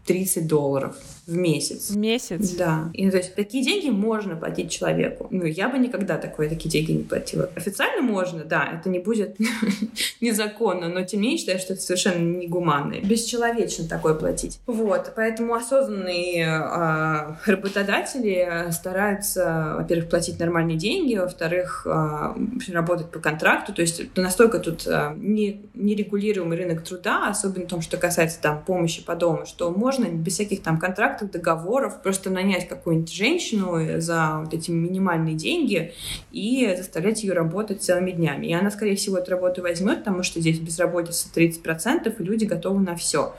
[0.09, 0.97] 130 долларов
[1.29, 1.91] в месяц.
[1.91, 2.53] В месяц?
[2.53, 2.91] Да.
[2.95, 5.29] И, ну, то есть такие деньги можно платить человеку.
[5.31, 7.51] Ну, я бы никогда такое, такие деньги не платила.
[7.55, 9.37] Официально можно, да, это не будет
[10.23, 12.95] незаконно, но тем не менее считаю, что это совершенно негуманно.
[13.03, 14.59] Бесчеловечно такое платить.
[14.65, 22.35] Вот, поэтому осознанные э, работодатели стараются, во-первых, платить нормальные деньги, во-вторых, э,
[22.73, 27.83] работать по контракту, то есть настолько тут э, не, нерегулируемый рынок труда, особенно в том,
[27.83, 32.69] что касается там помощи по дому, что можно без всяких там контрактов договоров, просто нанять
[32.69, 35.93] какую-нибудь женщину за вот эти минимальные деньги
[36.33, 38.47] и заставлять ее работать целыми днями.
[38.47, 42.81] И она, скорее всего, эту работу возьмет, потому что здесь безработица 30%, и люди готовы
[42.81, 43.35] на все.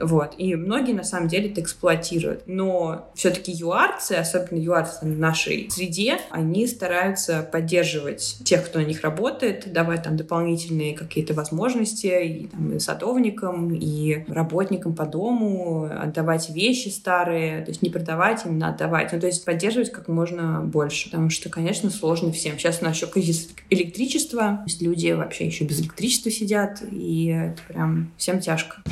[0.00, 0.34] Вот.
[0.38, 2.44] И многие, на самом деле, это эксплуатируют.
[2.46, 9.02] Но все-таки юарцы, особенно юарцы в нашей среде, они стараются поддерживать тех, кто на них
[9.02, 16.50] работает, давать там дополнительные какие-то возможности и, там, и садовникам, и работникам по дому, отдавать
[16.50, 19.12] вещи старые, то есть не продавать, именно отдавать.
[19.12, 22.58] Ну, то есть поддерживать как можно больше, потому что, конечно, сложно всем.
[22.58, 27.26] Сейчас у нас еще кризис электричества, то есть люди вообще еще без электричества сидят, и
[27.26, 28.82] это прям всем тяжко.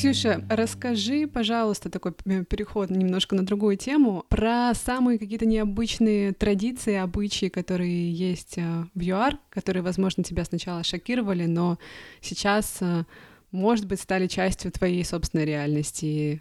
[0.00, 7.50] Ксюша, расскажи, пожалуйста, такой переход немножко на другую тему, про самые какие-то необычные традиции, обычаи,
[7.50, 11.78] которые есть э, в ЮАР, которые, возможно, тебя сначала шокировали, но
[12.22, 13.04] сейчас э,
[13.50, 16.40] может быть, стали частью твоей собственной реальности,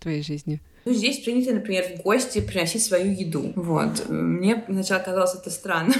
[0.00, 0.60] твоей жизни?
[0.88, 3.52] Ну, здесь принято, например, в гости приносить свою еду.
[3.56, 4.08] Вот.
[4.08, 5.92] Мне сначала казалось это странно.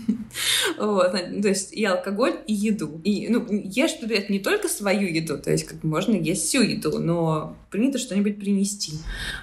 [0.78, 1.12] вот.
[1.12, 3.02] То есть и алкоголь, и еду.
[3.04, 7.00] И, ну, ешь, это не только свою еду, то есть как можно есть всю еду,
[7.00, 8.94] но принято что-нибудь принести.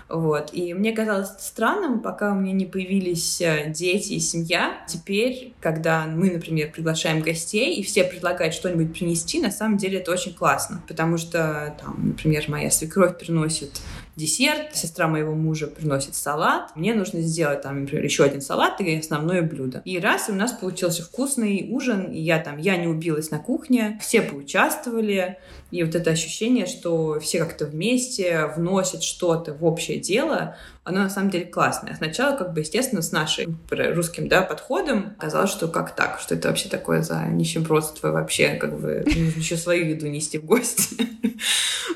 [0.09, 0.49] Вот.
[0.51, 4.84] И мне казалось это странным, пока у меня не появились э, дети и семья.
[4.88, 10.11] Теперь, когда мы, например, приглашаем гостей, и все предлагают что-нибудь принести, на самом деле это
[10.11, 13.82] очень классно, потому что, там, например, моя свекровь приносит
[14.16, 18.97] десерт, сестра моего мужа приносит салат, мне нужно сделать там, например, еще один салат и
[18.97, 19.82] основное блюдо.
[19.86, 23.39] И раз и у нас получился вкусный ужин, и я там, я не убилась на
[23.39, 25.38] кухне, все поучаствовали,
[25.72, 31.09] и вот это ощущение, что все как-то вместе вносят что-то в общее дело, оно на
[31.09, 31.93] самом деле классное.
[31.95, 36.47] Сначала, как бы, естественно, с нашим русским да, подходом казалось, что как так, что это
[36.47, 41.07] вообще такое за нищебродство вообще, как бы, нужно еще свою еду нести в гости.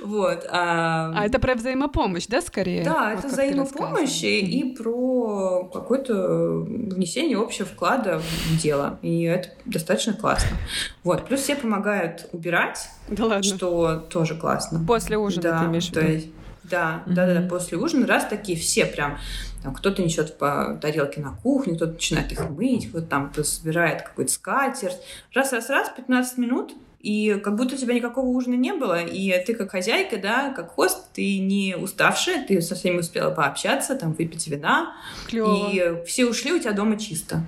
[0.02, 0.46] Вот.
[0.52, 1.12] А...
[1.16, 2.84] а это про взаимопомощь, да, скорее?
[2.84, 9.00] Да, вот это взаимопомощь и, и про какое-то внесение общего вклада в дело.
[9.02, 10.58] И это достаточно классно.
[11.04, 11.26] Вот.
[11.26, 13.44] Плюс все помогают убирать, да ладно.
[13.44, 14.84] что тоже классно.
[14.86, 16.32] После ужина да, ты имеешь в виду?
[16.70, 17.14] Да, mm-hmm.
[17.14, 19.18] да, да, после ужина раз такие все прям
[19.64, 24.32] там, кто-то несет по тарелке на кухню, кто-то начинает их мыть, кто-то там собирает какой-то
[24.32, 24.98] скатерть.
[25.34, 26.74] Раз-раз-раз, 15 минут,
[27.06, 30.72] и как будто у тебя никакого ужина не было, и ты как хозяйка, да, как
[30.72, 34.96] хост, ты не уставшая, ты со всеми успела пообщаться, там, выпить вина,
[35.28, 35.70] Клево.
[35.72, 37.44] и все ушли, у тебя дома чисто.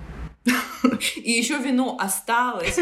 [1.16, 2.78] И еще вино осталось.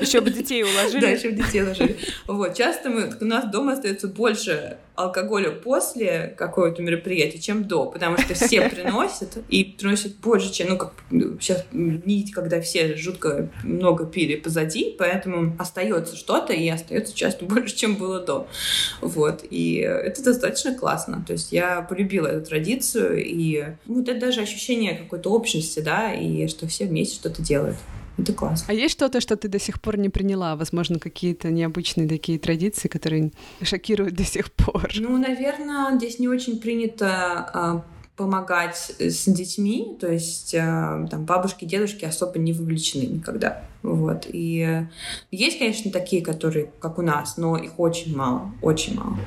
[0.00, 1.00] Еще бы детей уложили.
[1.00, 1.96] Да, еще бы детей уложили.
[2.26, 8.18] Вот, часто мы, у нас дома остается больше алкоголя после какого-то мероприятия, чем до, потому
[8.18, 10.94] что все приносят и приносят больше, чем, ну, как
[11.40, 17.76] сейчас дни, когда все жутко много пили позади, поэтому остается что-то и остается часто больше,
[17.76, 18.48] чем было до.
[19.00, 21.22] Вот, и это достаточно классно.
[21.26, 26.35] То есть я полюбила эту традицию, и вот это даже ощущение какой-то общности, да, и
[26.48, 27.76] что все вместе что-то делают.
[28.18, 28.66] Это классно.
[28.68, 30.56] А есть что-то, что ты до сих пор не приняла?
[30.56, 33.30] Возможно, какие-то необычные такие традиции, которые
[33.62, 34.90] шокируют до сих пор?
[34.96, 37.84] Ну, наверное, здесь не очень принято а,
[38.16, 43.62] помогать с детьми, то есть а, там бабушки, дедушки особо не вовлечены никогда.
[43.82, 44.26] Вот.
[44.28, 44.86] И
[45.30, 49.18] есть, конечно, такие, которые, как у нас, но их очень мало, очень мало.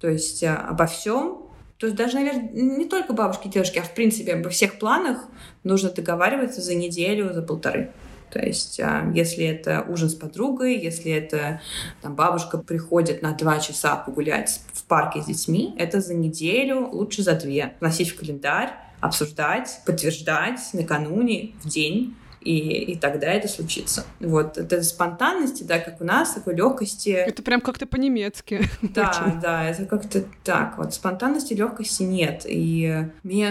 [0.00, 1.39] То есть а, обо всем
[1.80, 5.26] то есть даже, наверное, не только бабушки, дедушки, а в принципе обо всех планах
[5.64, 7.90] нужно договариваться за неделю, за полторы.
[8.30, 11.62] То есть, а, если это ужин с подругой, если это
[12.02, 17.22] там, бабушка приходит на два часа погулять в парке с детьми, это за неделю, лучше
[17.22, 17.72] за две.
[17.80, 24.04] Носить в календарь, обсуждать, подтверждать накануне, в день и, и тогда это случится.
[24.18, 27.10] Вот, это спонтанности, да, как у нас, такой легкости.
[27.10, 28.60] Это прям как-то по-немецки.
[28.82, 30.76] Да, да, это как-то так.
[30.76, 32.42] Вот спонтанности, легкости нет.
[32.46, 33.48] И мне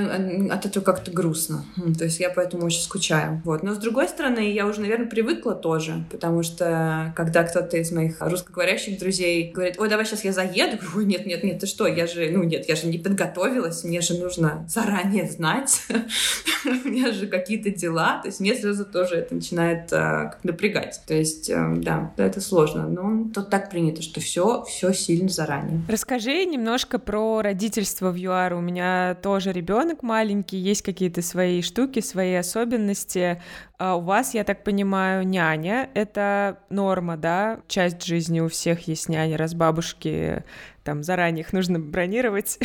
[0.51, 1.65] от этого как-то грустно.
[1.97, 3.41] То есть я поэтому очень скучаю.
[3.45, 3.63] Вот.
[3.63, 8.17] Но с другой стороны, я уже, наверное, привыкла тоже, потому что когда кто-то из моих
[8.19, 11.87] русскоговорящих друзей говорит, ой, давай сейчас я заеду, говорю, ой, нет, нет, нет, ты что,
[11.87, 15.83] я же, ну нет, я же не подготовилась, мне же нужно заранее знать,
[16.65, 21.01] у меня же какие-то дела, то есть мне сразу тоже это начинает а, напрягать.
[21.07, 22.87] То есть, а, да, это сложно.
[22.87, 25.81] Но тут так принято, что все, все сильно заранее.
[25.87, 28.53] Расскажи немножко про родительство в ЮАР.
[28.53, 33.41] У меня тоже ребенок маленький, есть какие-то свои штуки, свои особенности.
[33.77, 37.59] А у вас, я так понимаю, няня— это норма, да?
[37.67, 40.43] Часть жизни у всех есть няня, раз бабушки
[40.83, 42.59] там заранее их нужно бронировать,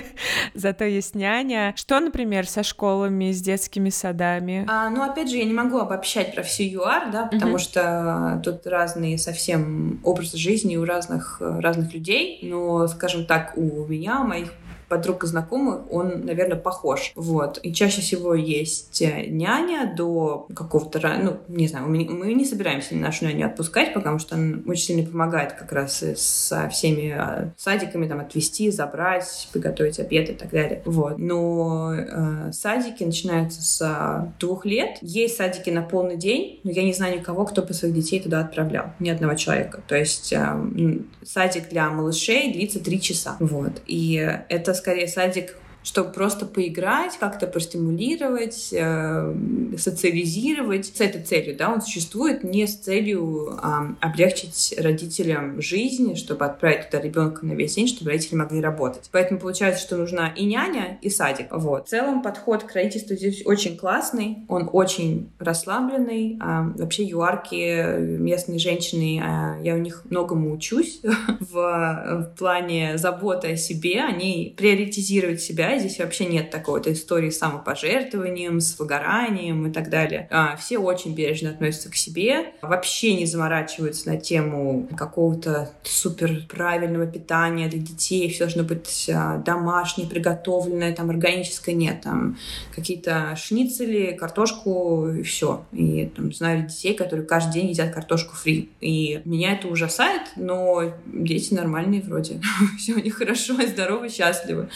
[0.54, 1.74] зато есть няня.
[1.76, 4.64] Что, например, со школами, с детскими садами?
[4.68, 7.58] А, ну, опять же, я не могу обобщать про всю ЮАР, да, потому mm-hmm.
[7.58, 14.20] что тут разные совсем образы жизни у разных, разных людей, но, скажем так, у меня,
[14.20, 14.52] у моих
[14.88, 17.12] подруг и знакомых, он, наверное, похож.
[17.14, 17.58] Вот.
[17.62, 23.26] И чаще всего есть э, няня до какого-то, ну, не знаю, мы не собираемся нашу
[23.26, 28.20] няню отпускать, потому что он очень сильно помогает как раз со всеми э, садиками там
[28.20, 30.82] отвезти, забрать, приготовить обед и так далее.
[30.84, 31.18] Вот.
[31.18, 34.98] Но э, садики начинаются с двух лет.
[35.02, 38.40] Есть садики на полный день, но я не знаю никого, кто бы своих детей туда
[38.40, 38.92] отправлял.
[38.98, 39.82] Ни одного человека.
[39.86, 43.36] То есть э, садик для малышей длится три часа.
[43.40, 43.82] Вот.
[43.86, 44.14] И
[44.48, 49.34] это скорее садик чтобы просто поиграть, как-то простимулировать, э,
[49.78, 50.86] социализировать.
[50.86, 53.68] С этой целью, да, он существует не с целью э,
[54.00, 59.08] облегчить родителям жизнь, чтобы отправить туда ребенка на весь день, чтобы родители могли работать.
[59.12, 61.46] Поэтому получается, что нужна и няня, и садик.
[61.50, 61.86] Вот.
[61.86, 66.38] В целом подход к родительству здесь очень классный, он очень расслабленный.
[66.40, 71.00] А, вообще юарки, местные женщины, а, я у них многому учусь
[71.40, 74.02] в, в плане заботы о себе.
[74.02, 75.67] Они приоритизируют себя.
[75.76, 80.28] Здесь вообще нет такой-то истории с самопожертвованием, с выгоранием и так далее.
[80.30, 87.06] А, все очень бережно относятся к себе, вообще не заморачиваются на тему какого-то супер правильного
[87.06, 88.30] питания для детей.
[88.30, 92.02] Все должно быть а, домашнее, приготовленное, там органическое нет.
[92.02, 92.38] Там
[92.74, 95.64] какие-то шницели, картошку и все.
[95.72, 98.70] И там знаю детей, которые каждый день едят картошку фри.
[98.80, 102.40] И меня это ужасает, но дети нормальные вроде.
[102.78, 104.68] все у них хорошо, здоровы, счастливы.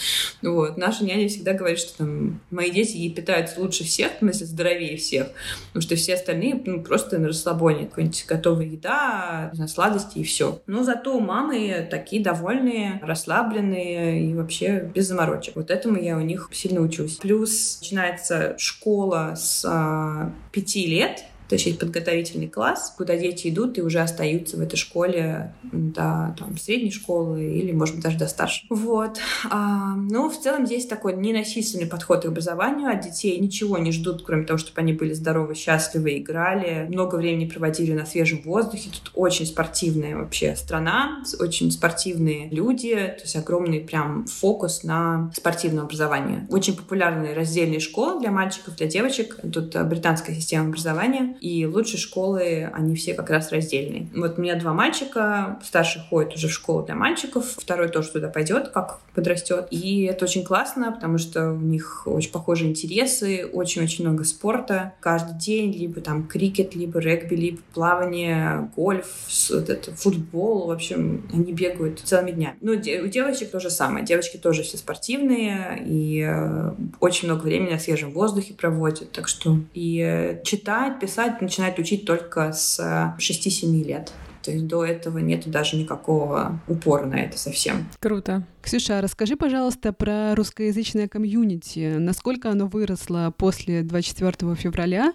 [0.42, 0.76] Вот.
[0.82, 4.96] Наша няня всегда говорит, что там мои дети ей питаются лучше всех, в смысле здоровее
[4.96, 5.28] всех,
[5.68, 7.86] потому что все остальные ну, просто на расслабоне.
[7.86, 10.60] Какая-нибудь готовая еда, знаю, сладости и все.
[10.66, 15.54] Но зато мамы такие довольные, расслабленные и вообще без заморочек.
[15.54, 17.18] Вот этому я у них сильно учусь.
[17.18, 21.22] Плюс начинается школа с а, пяти лет,
[21.52, 26.56] то есть подготовительный класс, куда дети идут и уже остаются в этой школе до там,
[26.56, 28.64] средней школы или, может быть, даже до старшей.
[28.70, 29.18] Вот.
[29.50, 32.88] А, ну, в целом здесь такой ненасильственный подход к образованию.
[32.88, 36.86] От детей ничего не ждут, кроме того, чтобы они были здоровы, счастливы, играли.
[36.88, 38.88] Много времени проводили на свежем воздухе.
[38.88, 45.82] Тут очень спортивная вообще страна, очень спортивные люди, то есть огромный прям фокус на спортивное
[45.82, 46.46] образование.
[46.48, 49.38] Очень популярные раздельные школы для мальчиков, для девочек.
[49.52, 54.06] Тут британская система образования и лучшие школы, они все как раз раздельные.
[54.14, 58.28] Вот у меня два мальчика, старший ходит уже в школу для мальчиков, второй тоже туда
[58.28, 59.66] пойдет, как подрастет.
[59.72, 64.92] И это очень классно, потому что у них очень похожие интересы, очень-очень много спорта.
[65.00, 69.08] Каждый день либо там крикет, либо регби, либо плавание, гольф,
[69.50, 70.68] вот это, футбол.
[70.68, 72.56] В общем, они бегают целыми днями.
[72.60, 74.04] Ну, у девочек то же самое.
[74.04, 76.70] Девочки тоже все спортивные и э,
[77.00, 79.10] очень много времени на свежем воздухе проводят.
[79.10, 82.80] Так что и э, читать, писать читать начинают учить только с
[83.18, 84.12] 6-7 лет.
[84.42, 87.86] То есть до этого нет даже никакого упора на это совсем.
[88.00, 88.44] Круто.
[88.60, 91.96] Ксюша, расскажи, пожалуйста, про русскоязычное комьюнити.
[91.96, 95.12] Насколько оно выросло после 24 февраля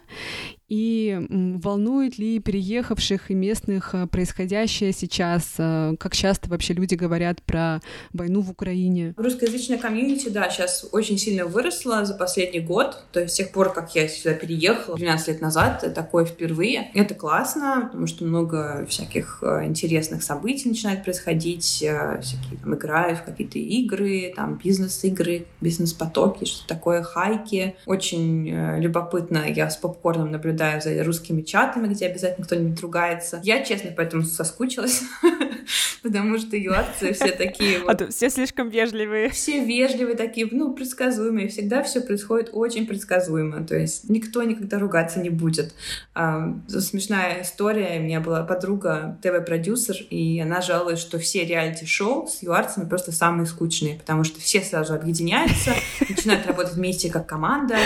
[0.70, 5.56] и волнует ли переехавших и местных а, происходящее сейчас?
[5.58, 9.14] А, как часто вообще люди говорят про войну в Украине?
[9.18, 13.06] Русскоязычная комьюнити, да, сейчас очень сильно выросла за последний год.
[13.14, 16.92] То есть с тех пор, как я сюда переехала 12 лет назад, такое впервые.
[16.94, 21.64] Это классно, потому что много всяких интересных событий начинает происходить.
[21.64, 27.76] Всякие там играют в какие-то игры, там бизнес-игры, бизнес-потоки, что такое, хайки.
[27.86, 29.46] Очень э, любопытно.
[29.48, 33.40] Я с попкорном наблюдаю наблюдаю за русскими чатами, где обязательно кто-нибудь ругается.
[33.44, 35.04] Я, честно, поэтому соскучилась,
[36.04, 38.02] потому что юарцы все такие вот...
[38.02, 39.30] А все слишком вежливые.
[39.30, 41.48] Все вежливые такие, ну, предсказуемые.
[41.50, 43.66] Всегда все происходит очень предсказуемо.
[43.66, 45.74] То есть никто никогда ругаться не будет.
[46.14, 48.00] А, смешная история.
[48.00, 53.46] У меня была подруга, ТВ-продюсер, и она жалуется, что все реалити-шоу с юарцами просто самые
[53.46, 55.74] скучные, потому что все сразу объединяются,
[56.10, 57.78] начинают работать вместе как команда,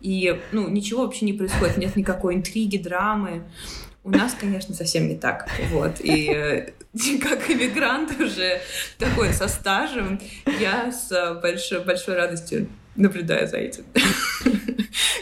[0.00, 3.44] и, ну, ничего вообще не происходит, нет никакого такой интриги, драмы.
[4.04, 5.48] У нас, конечно, совсем не так.
[5.70, 6.00] Вот.
[6.00, 6.72] И э,
[7.22, 8.60] как иммигрант уже
[8.98, 10.20] такой со стажем,
[10.60, 13.84] я с большой, большой радостью наблюдаю за этим.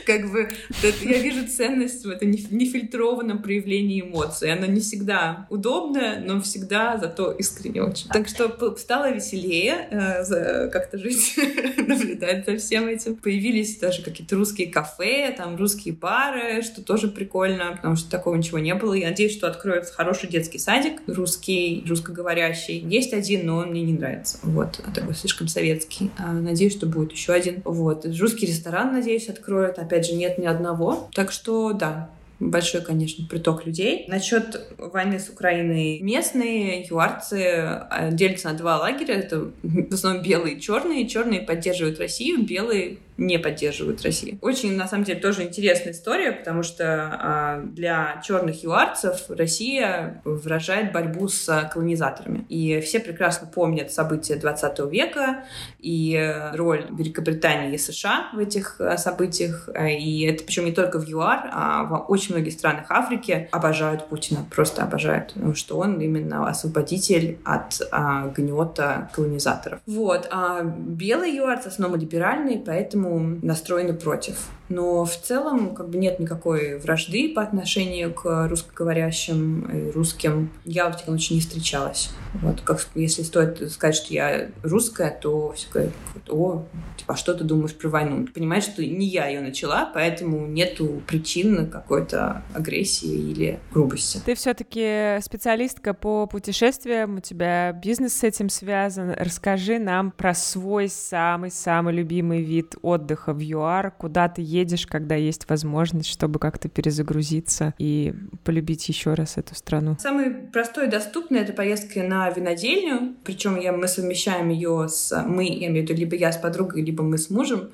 [0.08, 0.48] как бы
[0.82, 4.50] я вижу ценность в этом нефильтрованном проявлении эмоций.
[4.50, 8.08] Она не всегда удобная, но всегда зато искренне очень.
[8.08, 8.48] Так что
[8.78, 11.36] стало веселее э, как-то жить,
[11.76, 13.16] наблюдать за всем этим.
[13.16, 18.58] Появились даже какие-то русские кафе, там русские бары, что тоже прикольно, потому что такого ничего
[18.58, 18.94] не было.
[18.94, 22.78] Я надеюсь, что откроется хороший детский садик, русский, русскоговорящий.
[22.78, 24.38] Есть один, но он мне не нравится.
[24.42, 26.10] Вот, такой слишком советский.
[26.16, 27.60] А, надеюсь, что будет еще один.
[27.64, 28.06] Вот.
[28.06, 29.78] Русский ресторан, надеюсь, откроют.
[29.78, 31.08] Опять опять же, нет ни одного.
[31.12, 34.04] Так что, да, большой, конечно, приток людей.
[34.08, 35.98] Насчет войны с Украиной.
[36.00, 39.14] Местные юарцы э, делятся на два лагеря.
[39.14, 41.08] Это в основном белые и черные.
[41.08, 44.38] Черные поддерживают Россию, белые не поддерживают Россию.
[44.40, 46.84] Очень, на самом деле, тоже интересная история, потому что
[47.20, 52.46] а, для черных юарцев Россия выражает борьбу с колонизаторами.
[52.48, 55.44] И все прекрасно помнят события 20 века
[55.80, 59.68] и роль Великобритании и США в этих а, событиях.
[59.76, 64.46] И это причем не только в ЮАР, а в очень многих странах Африки обожают Путина,
[64.48, 69.80] просто обожают, потому что он именно освободитель от а, гнета колонизаторов.
[69.86, 70.28] Вот.
[70.30, 74.48] А белые юарцы в основном либеральные, поэтому настроены против.
[74.68, 80.50] Но в целом как бы нет никакой вражды по отношению к русскоговорящим и русским.
[80.64, 82.10] Я, в таком случае, не встречалась.
[82.42, 85.92] Вот, как, если стоит сказать, что я русская, то все говорят,
[86.28, 86.64] о,
[86.96, 88.26] типа, а что ты думаешь про войну?
[88.26, 94.20] Ты понимаешь, что не я ее начала, поэтому нету причин какой-то агрессии или грубости.
[94.24, 99.14] Ты все-таки специалистка по путешествиям, у тебя бизнес с этим связан.
[99.16, 105.48] Расскажи нам про свой самый-самый любимый вид отдыха в ЮАР, куда ты едешь, когда есть
[105.48, 109.96] возможность, чтобы как-то перезагрузиться и полюбить еще раз эту страну?
[109.98, 115.22] Самый простой и доступный— это поездка на винодельню, причем я, мы совмещаем ее с...
[115.26, 117.70] Мы, я имею в виду, либо я с подругой, либо мы с мужем.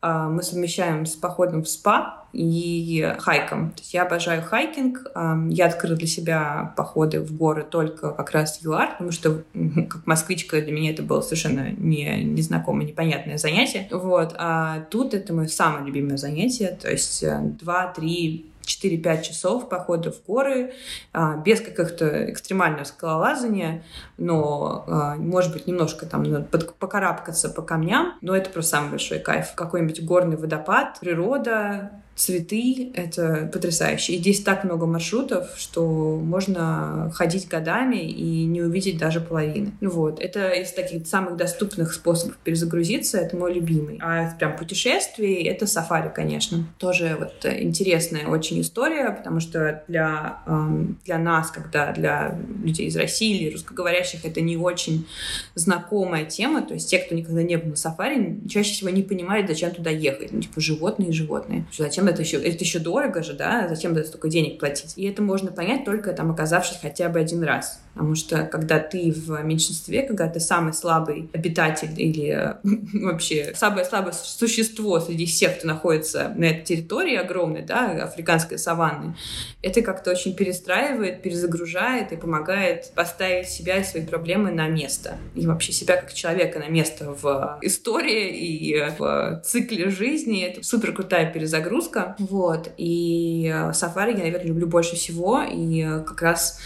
[0.00, 3.70] А, мы совмещаем с походом в спа, и хайком.
[3.72, 5.12] То есть я обожаю хайкинг.
[5.50, 9.42] Я открыла для себя походы в горы только как раз в ЮАР, потому что
[9.88, 13.88] как москвичка для меня это было совершенно не, незнакомое, непонятное занятие.
[13.90, 14.34] Вот.
[14.38, 16.78] А тут это мое самое любимое занятие.
[16.80, 20.72] То есть 2-3 э, 4-5 часов похода в горы,
[21.12, 23.82] а, без каких-то экстремального скалолазания,
[24.18, 29.54] но, а, может быть, немножко там покарабкаться по камням, но это просто самый большой кайф.
[29.54, 34.14] Какой-нибудь горный водопад, природа, цветы— это потрясающе.
[34.14, 39.72] И здесь так много маршрутов, что можно ходить годами и не увидеть даже половины.
[39.82, 40.18] Вот.
[40.18, 43.18] Это из таких самых доступных способов перезагрузиться.
[43.18, 44.00] Это мой любимый.
[44.02, 46.66] А прям путешествий— это сафари, конечно.
[46.78, 52.96] Тоже вот интересная очень история, потому что для, эм, для нас, когда для людей из
[52.96, 55.06] России или русскоговорящих, это не очень
[55.54, 56.62] знакомая тема.
[56.62, 59.90] То есть те, кто никогда не был на сафари, чаще всего не понимают, зачем туда
[59.90, 60.32] ехать.
[60.32, 61.66] Ну, типа животные, животные.
[61.76, 64.94] Зачем это еще, это еще дорого же, да, зачем за столько денег платить?
[64.96, 67.80] И это можно понять только там оказавшись хотя бы один раз.
[67.96, 72.56] Потому что когда ты в меньшинстве, когда ты самый слабый обитатель или
[72.92, 79.14] вообще самое слабое существо среди всех, кто находится на этой территории огромной, да, африканской саванны,
[79.62, 85.16] это как-то очень перестраивает, перезагружает и помогает поставить себя и свои проблемы на место.
[85.34, 90.44] И вообще себя как человека на место в истории и в цикле жизни.
[90.44, 91.95] Это супер крутая перезагрузка.
[92.18, 92.70] Вот.
[92.76, 95.42] И сафари я, наверное, люблю больше всего.
[95.42, 96.58] И как раз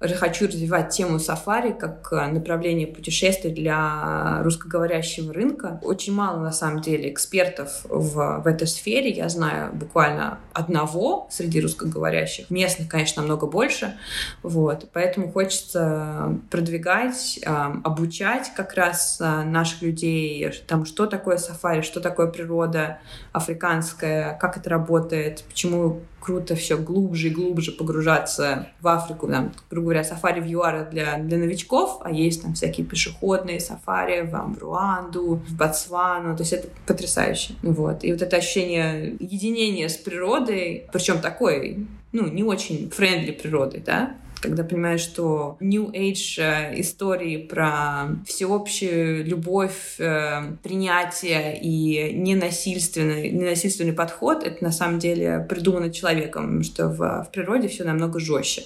[0.00, 5.80] хочу развивать тему сафари как э, направление путешествий для русскоговорящего рынка.
[5.82, 9.10] Очень мало, на самом деле, экспертов в, в этой сфере.
[9.10, 12.50] Я знаю буквально одного среди русскоговорящих.
[12.50, 13.96] Местных, конечно, намного больше.
[14.42, 14.88] Вот.
[14.92, 17.50] Поэтому хочется продвигать, э,
[17.82, 22.98] обучать как раз э, наших людей, там, что такое сафари, что такое природа
[23.36, 29.86] африканская, как это работает, почему круто все глубже и глубже погружаться в Африку, там, грубо
[29.86, 35.42] говоря, сафари в ЮАР для, для новичков, а есть там всякие пешеходные сафари в Руанду,
[35.46, 37.54] в Ботсвану, то есть это потрясающе.
[37.62, 38.02] Вот.
[38.02, 44.16] И вот это ощущение единения с природой, причем такой, ну, не очень френдли природой, да,
[44.40, 53.92] когда понимаешь, что New Age э, истории про всеобщую любовь, э, принятие и ненасильственный, ненасильственный
[53.92, 58.64] подход, это на самом деле придумано человеком, что в, в природе все намного жестче.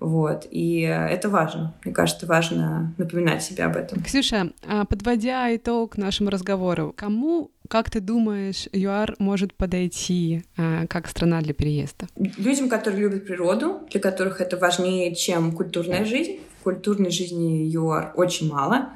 [0.00, 0.46] Вот.
[0.50, 1.74] И это важно.
[1.84, 4.02] Мне кажется, важно напоминать себе об этом.
[4.02, 11.08] Ксюша, а подводя итог нашему разговору, кому как ты думаешь, ЮАР может подойти э, как
[11.08, 12.08] страна для переезда?
[12.16, 16.40] Людям, которые любят природу, для которых это важнее, чем культурная жизнь.
[16.60, 18.90] В культурной жизни ЮАР очень мало.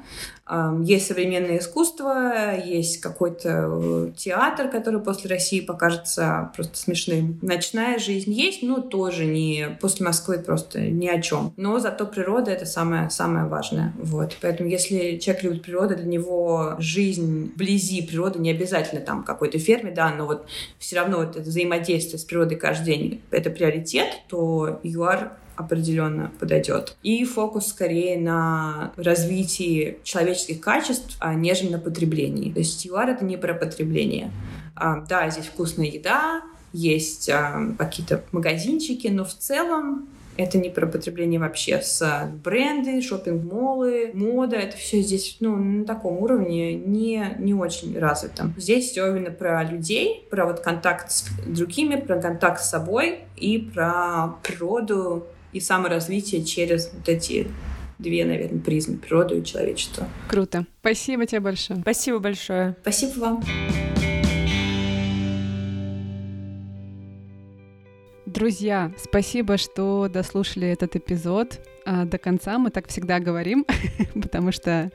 [0.81, 7.39] Есть современное искусство, есть какой-то э, театр, который после России покажется просто смешным.
[7.41, 11.53] Ночная жизнь есть, но тоже не после Москвы просто ни о чем.
[11.55, 13.93] Но зато природа— это самое, самое важное.
[13.97, 14.35] Вот.
[14.41, 19.91] Поэтому если человек любит природу, для него жизнь вблизи природы не обязательно там какой-то ферме,
[19.91, 20.45] да, но вот
[20.77, 26.95] все равно вот это взаимодействие с природой каждый день— это приоритет, то ЮАР определенно подойдет.
[27.03, 32.51] И фокус скорее на развитии человеческих качеств, а нежели на потреблении.
[32.51, 34.31] То есть ЮАР— это не про потребление.
[34.75, 36.41] А, да, здесь вкусная еда,
[36.71, 44.11] есть а, какие-то магазинчики, но в целом Это не про потребление вообще с бренды, шопинг-молы,
[44.15, 44.55] мода.
[44.55, 48.51] Это все здесь ну, на таком уровне не, не очень развито.
[48.57, 53.59] Здесь все именно про людей, про вот контакт с другими, про контакт с собой и
[53.59, 57.47] про природу и саморазвитие через вот эти
[57.99, 60.07] две, наверное, призмы— природу и человечество.
[60.27, 60.65] Круто.
[60.81, 61.79] Спасибо тебе большое.
[61.81, 62.75] Спасибо большое.
[62.81, 63.43] Спасибо вам.
[68.25, 72.57] Друзья, спасибо, что дослушали этот эпизод а, до конца.
[72.57, 73.65] Мы так всегда говорим,
[74.13, 74.91] потому что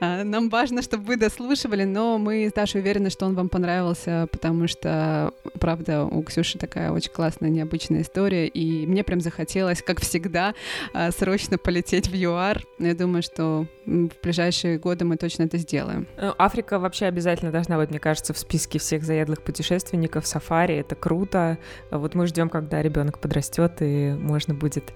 [0.00, 4.28] а, нам важно, чтобы вы дослушивали, но мы с Дашей уверены, что он вам понравился,
[4.30, 10.00] потому что, правда, у Ксюши такая очень классная, необычная история, и мне прям захотелось, как
[10.00, 10.54] всегда,
[10.94, 12.62] а, срочно полететь в ЮАР.
[12.78, 16.06] Я думаю, что в ближайшие годы мы точно это сделаем.
[16.16, 20.26] Э, Африка вообще обязательно должна быть, мне кажется, в списке всех заядлых путешественников.
[20.26, 21.58] Сафари— это круто.
[21.90, 24.92] Вот мы ждем, когда ребенок подрастет, и можно будет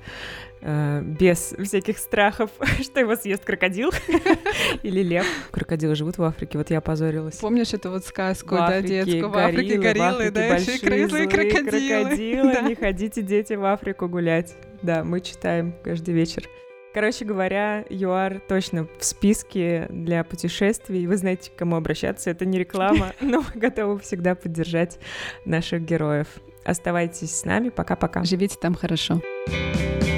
[0.66, 2.50] без всяких страхов,
[2.82, 3.90] что его съест крокодил
[4.82, 5.26] или лев.
[5.52, 7.36] Крокодилы живут в Африке, вот я опозорилась.
[7.36, 9.28] Помнишь эту вот сказку, да, детскую?
[9.28, 12.62] В Африке гориллы, да, большие злые крокодилы.
[12.68, 14.56] Не ходите, дети, в Африку гулять.
[14.82, 16.48] Да, мы читаем каждый вечер.
[16.92, 21.06] Короче говоря, ЮАР точно в списке для путешествий.
[21.06, 22.30] Вы знаете, к кому обращаться.
[22.30, 24.98] Это не реклама, но мы готовы всегда поддержать
[25.44, 26.26] наших героев.
[26.64, 27.68] Оставайтесь с нами.
[27.68, 28.24] Пока-пока.
[28.24, 29.20] Живите там хорошо.
[29.48, 30.15] thank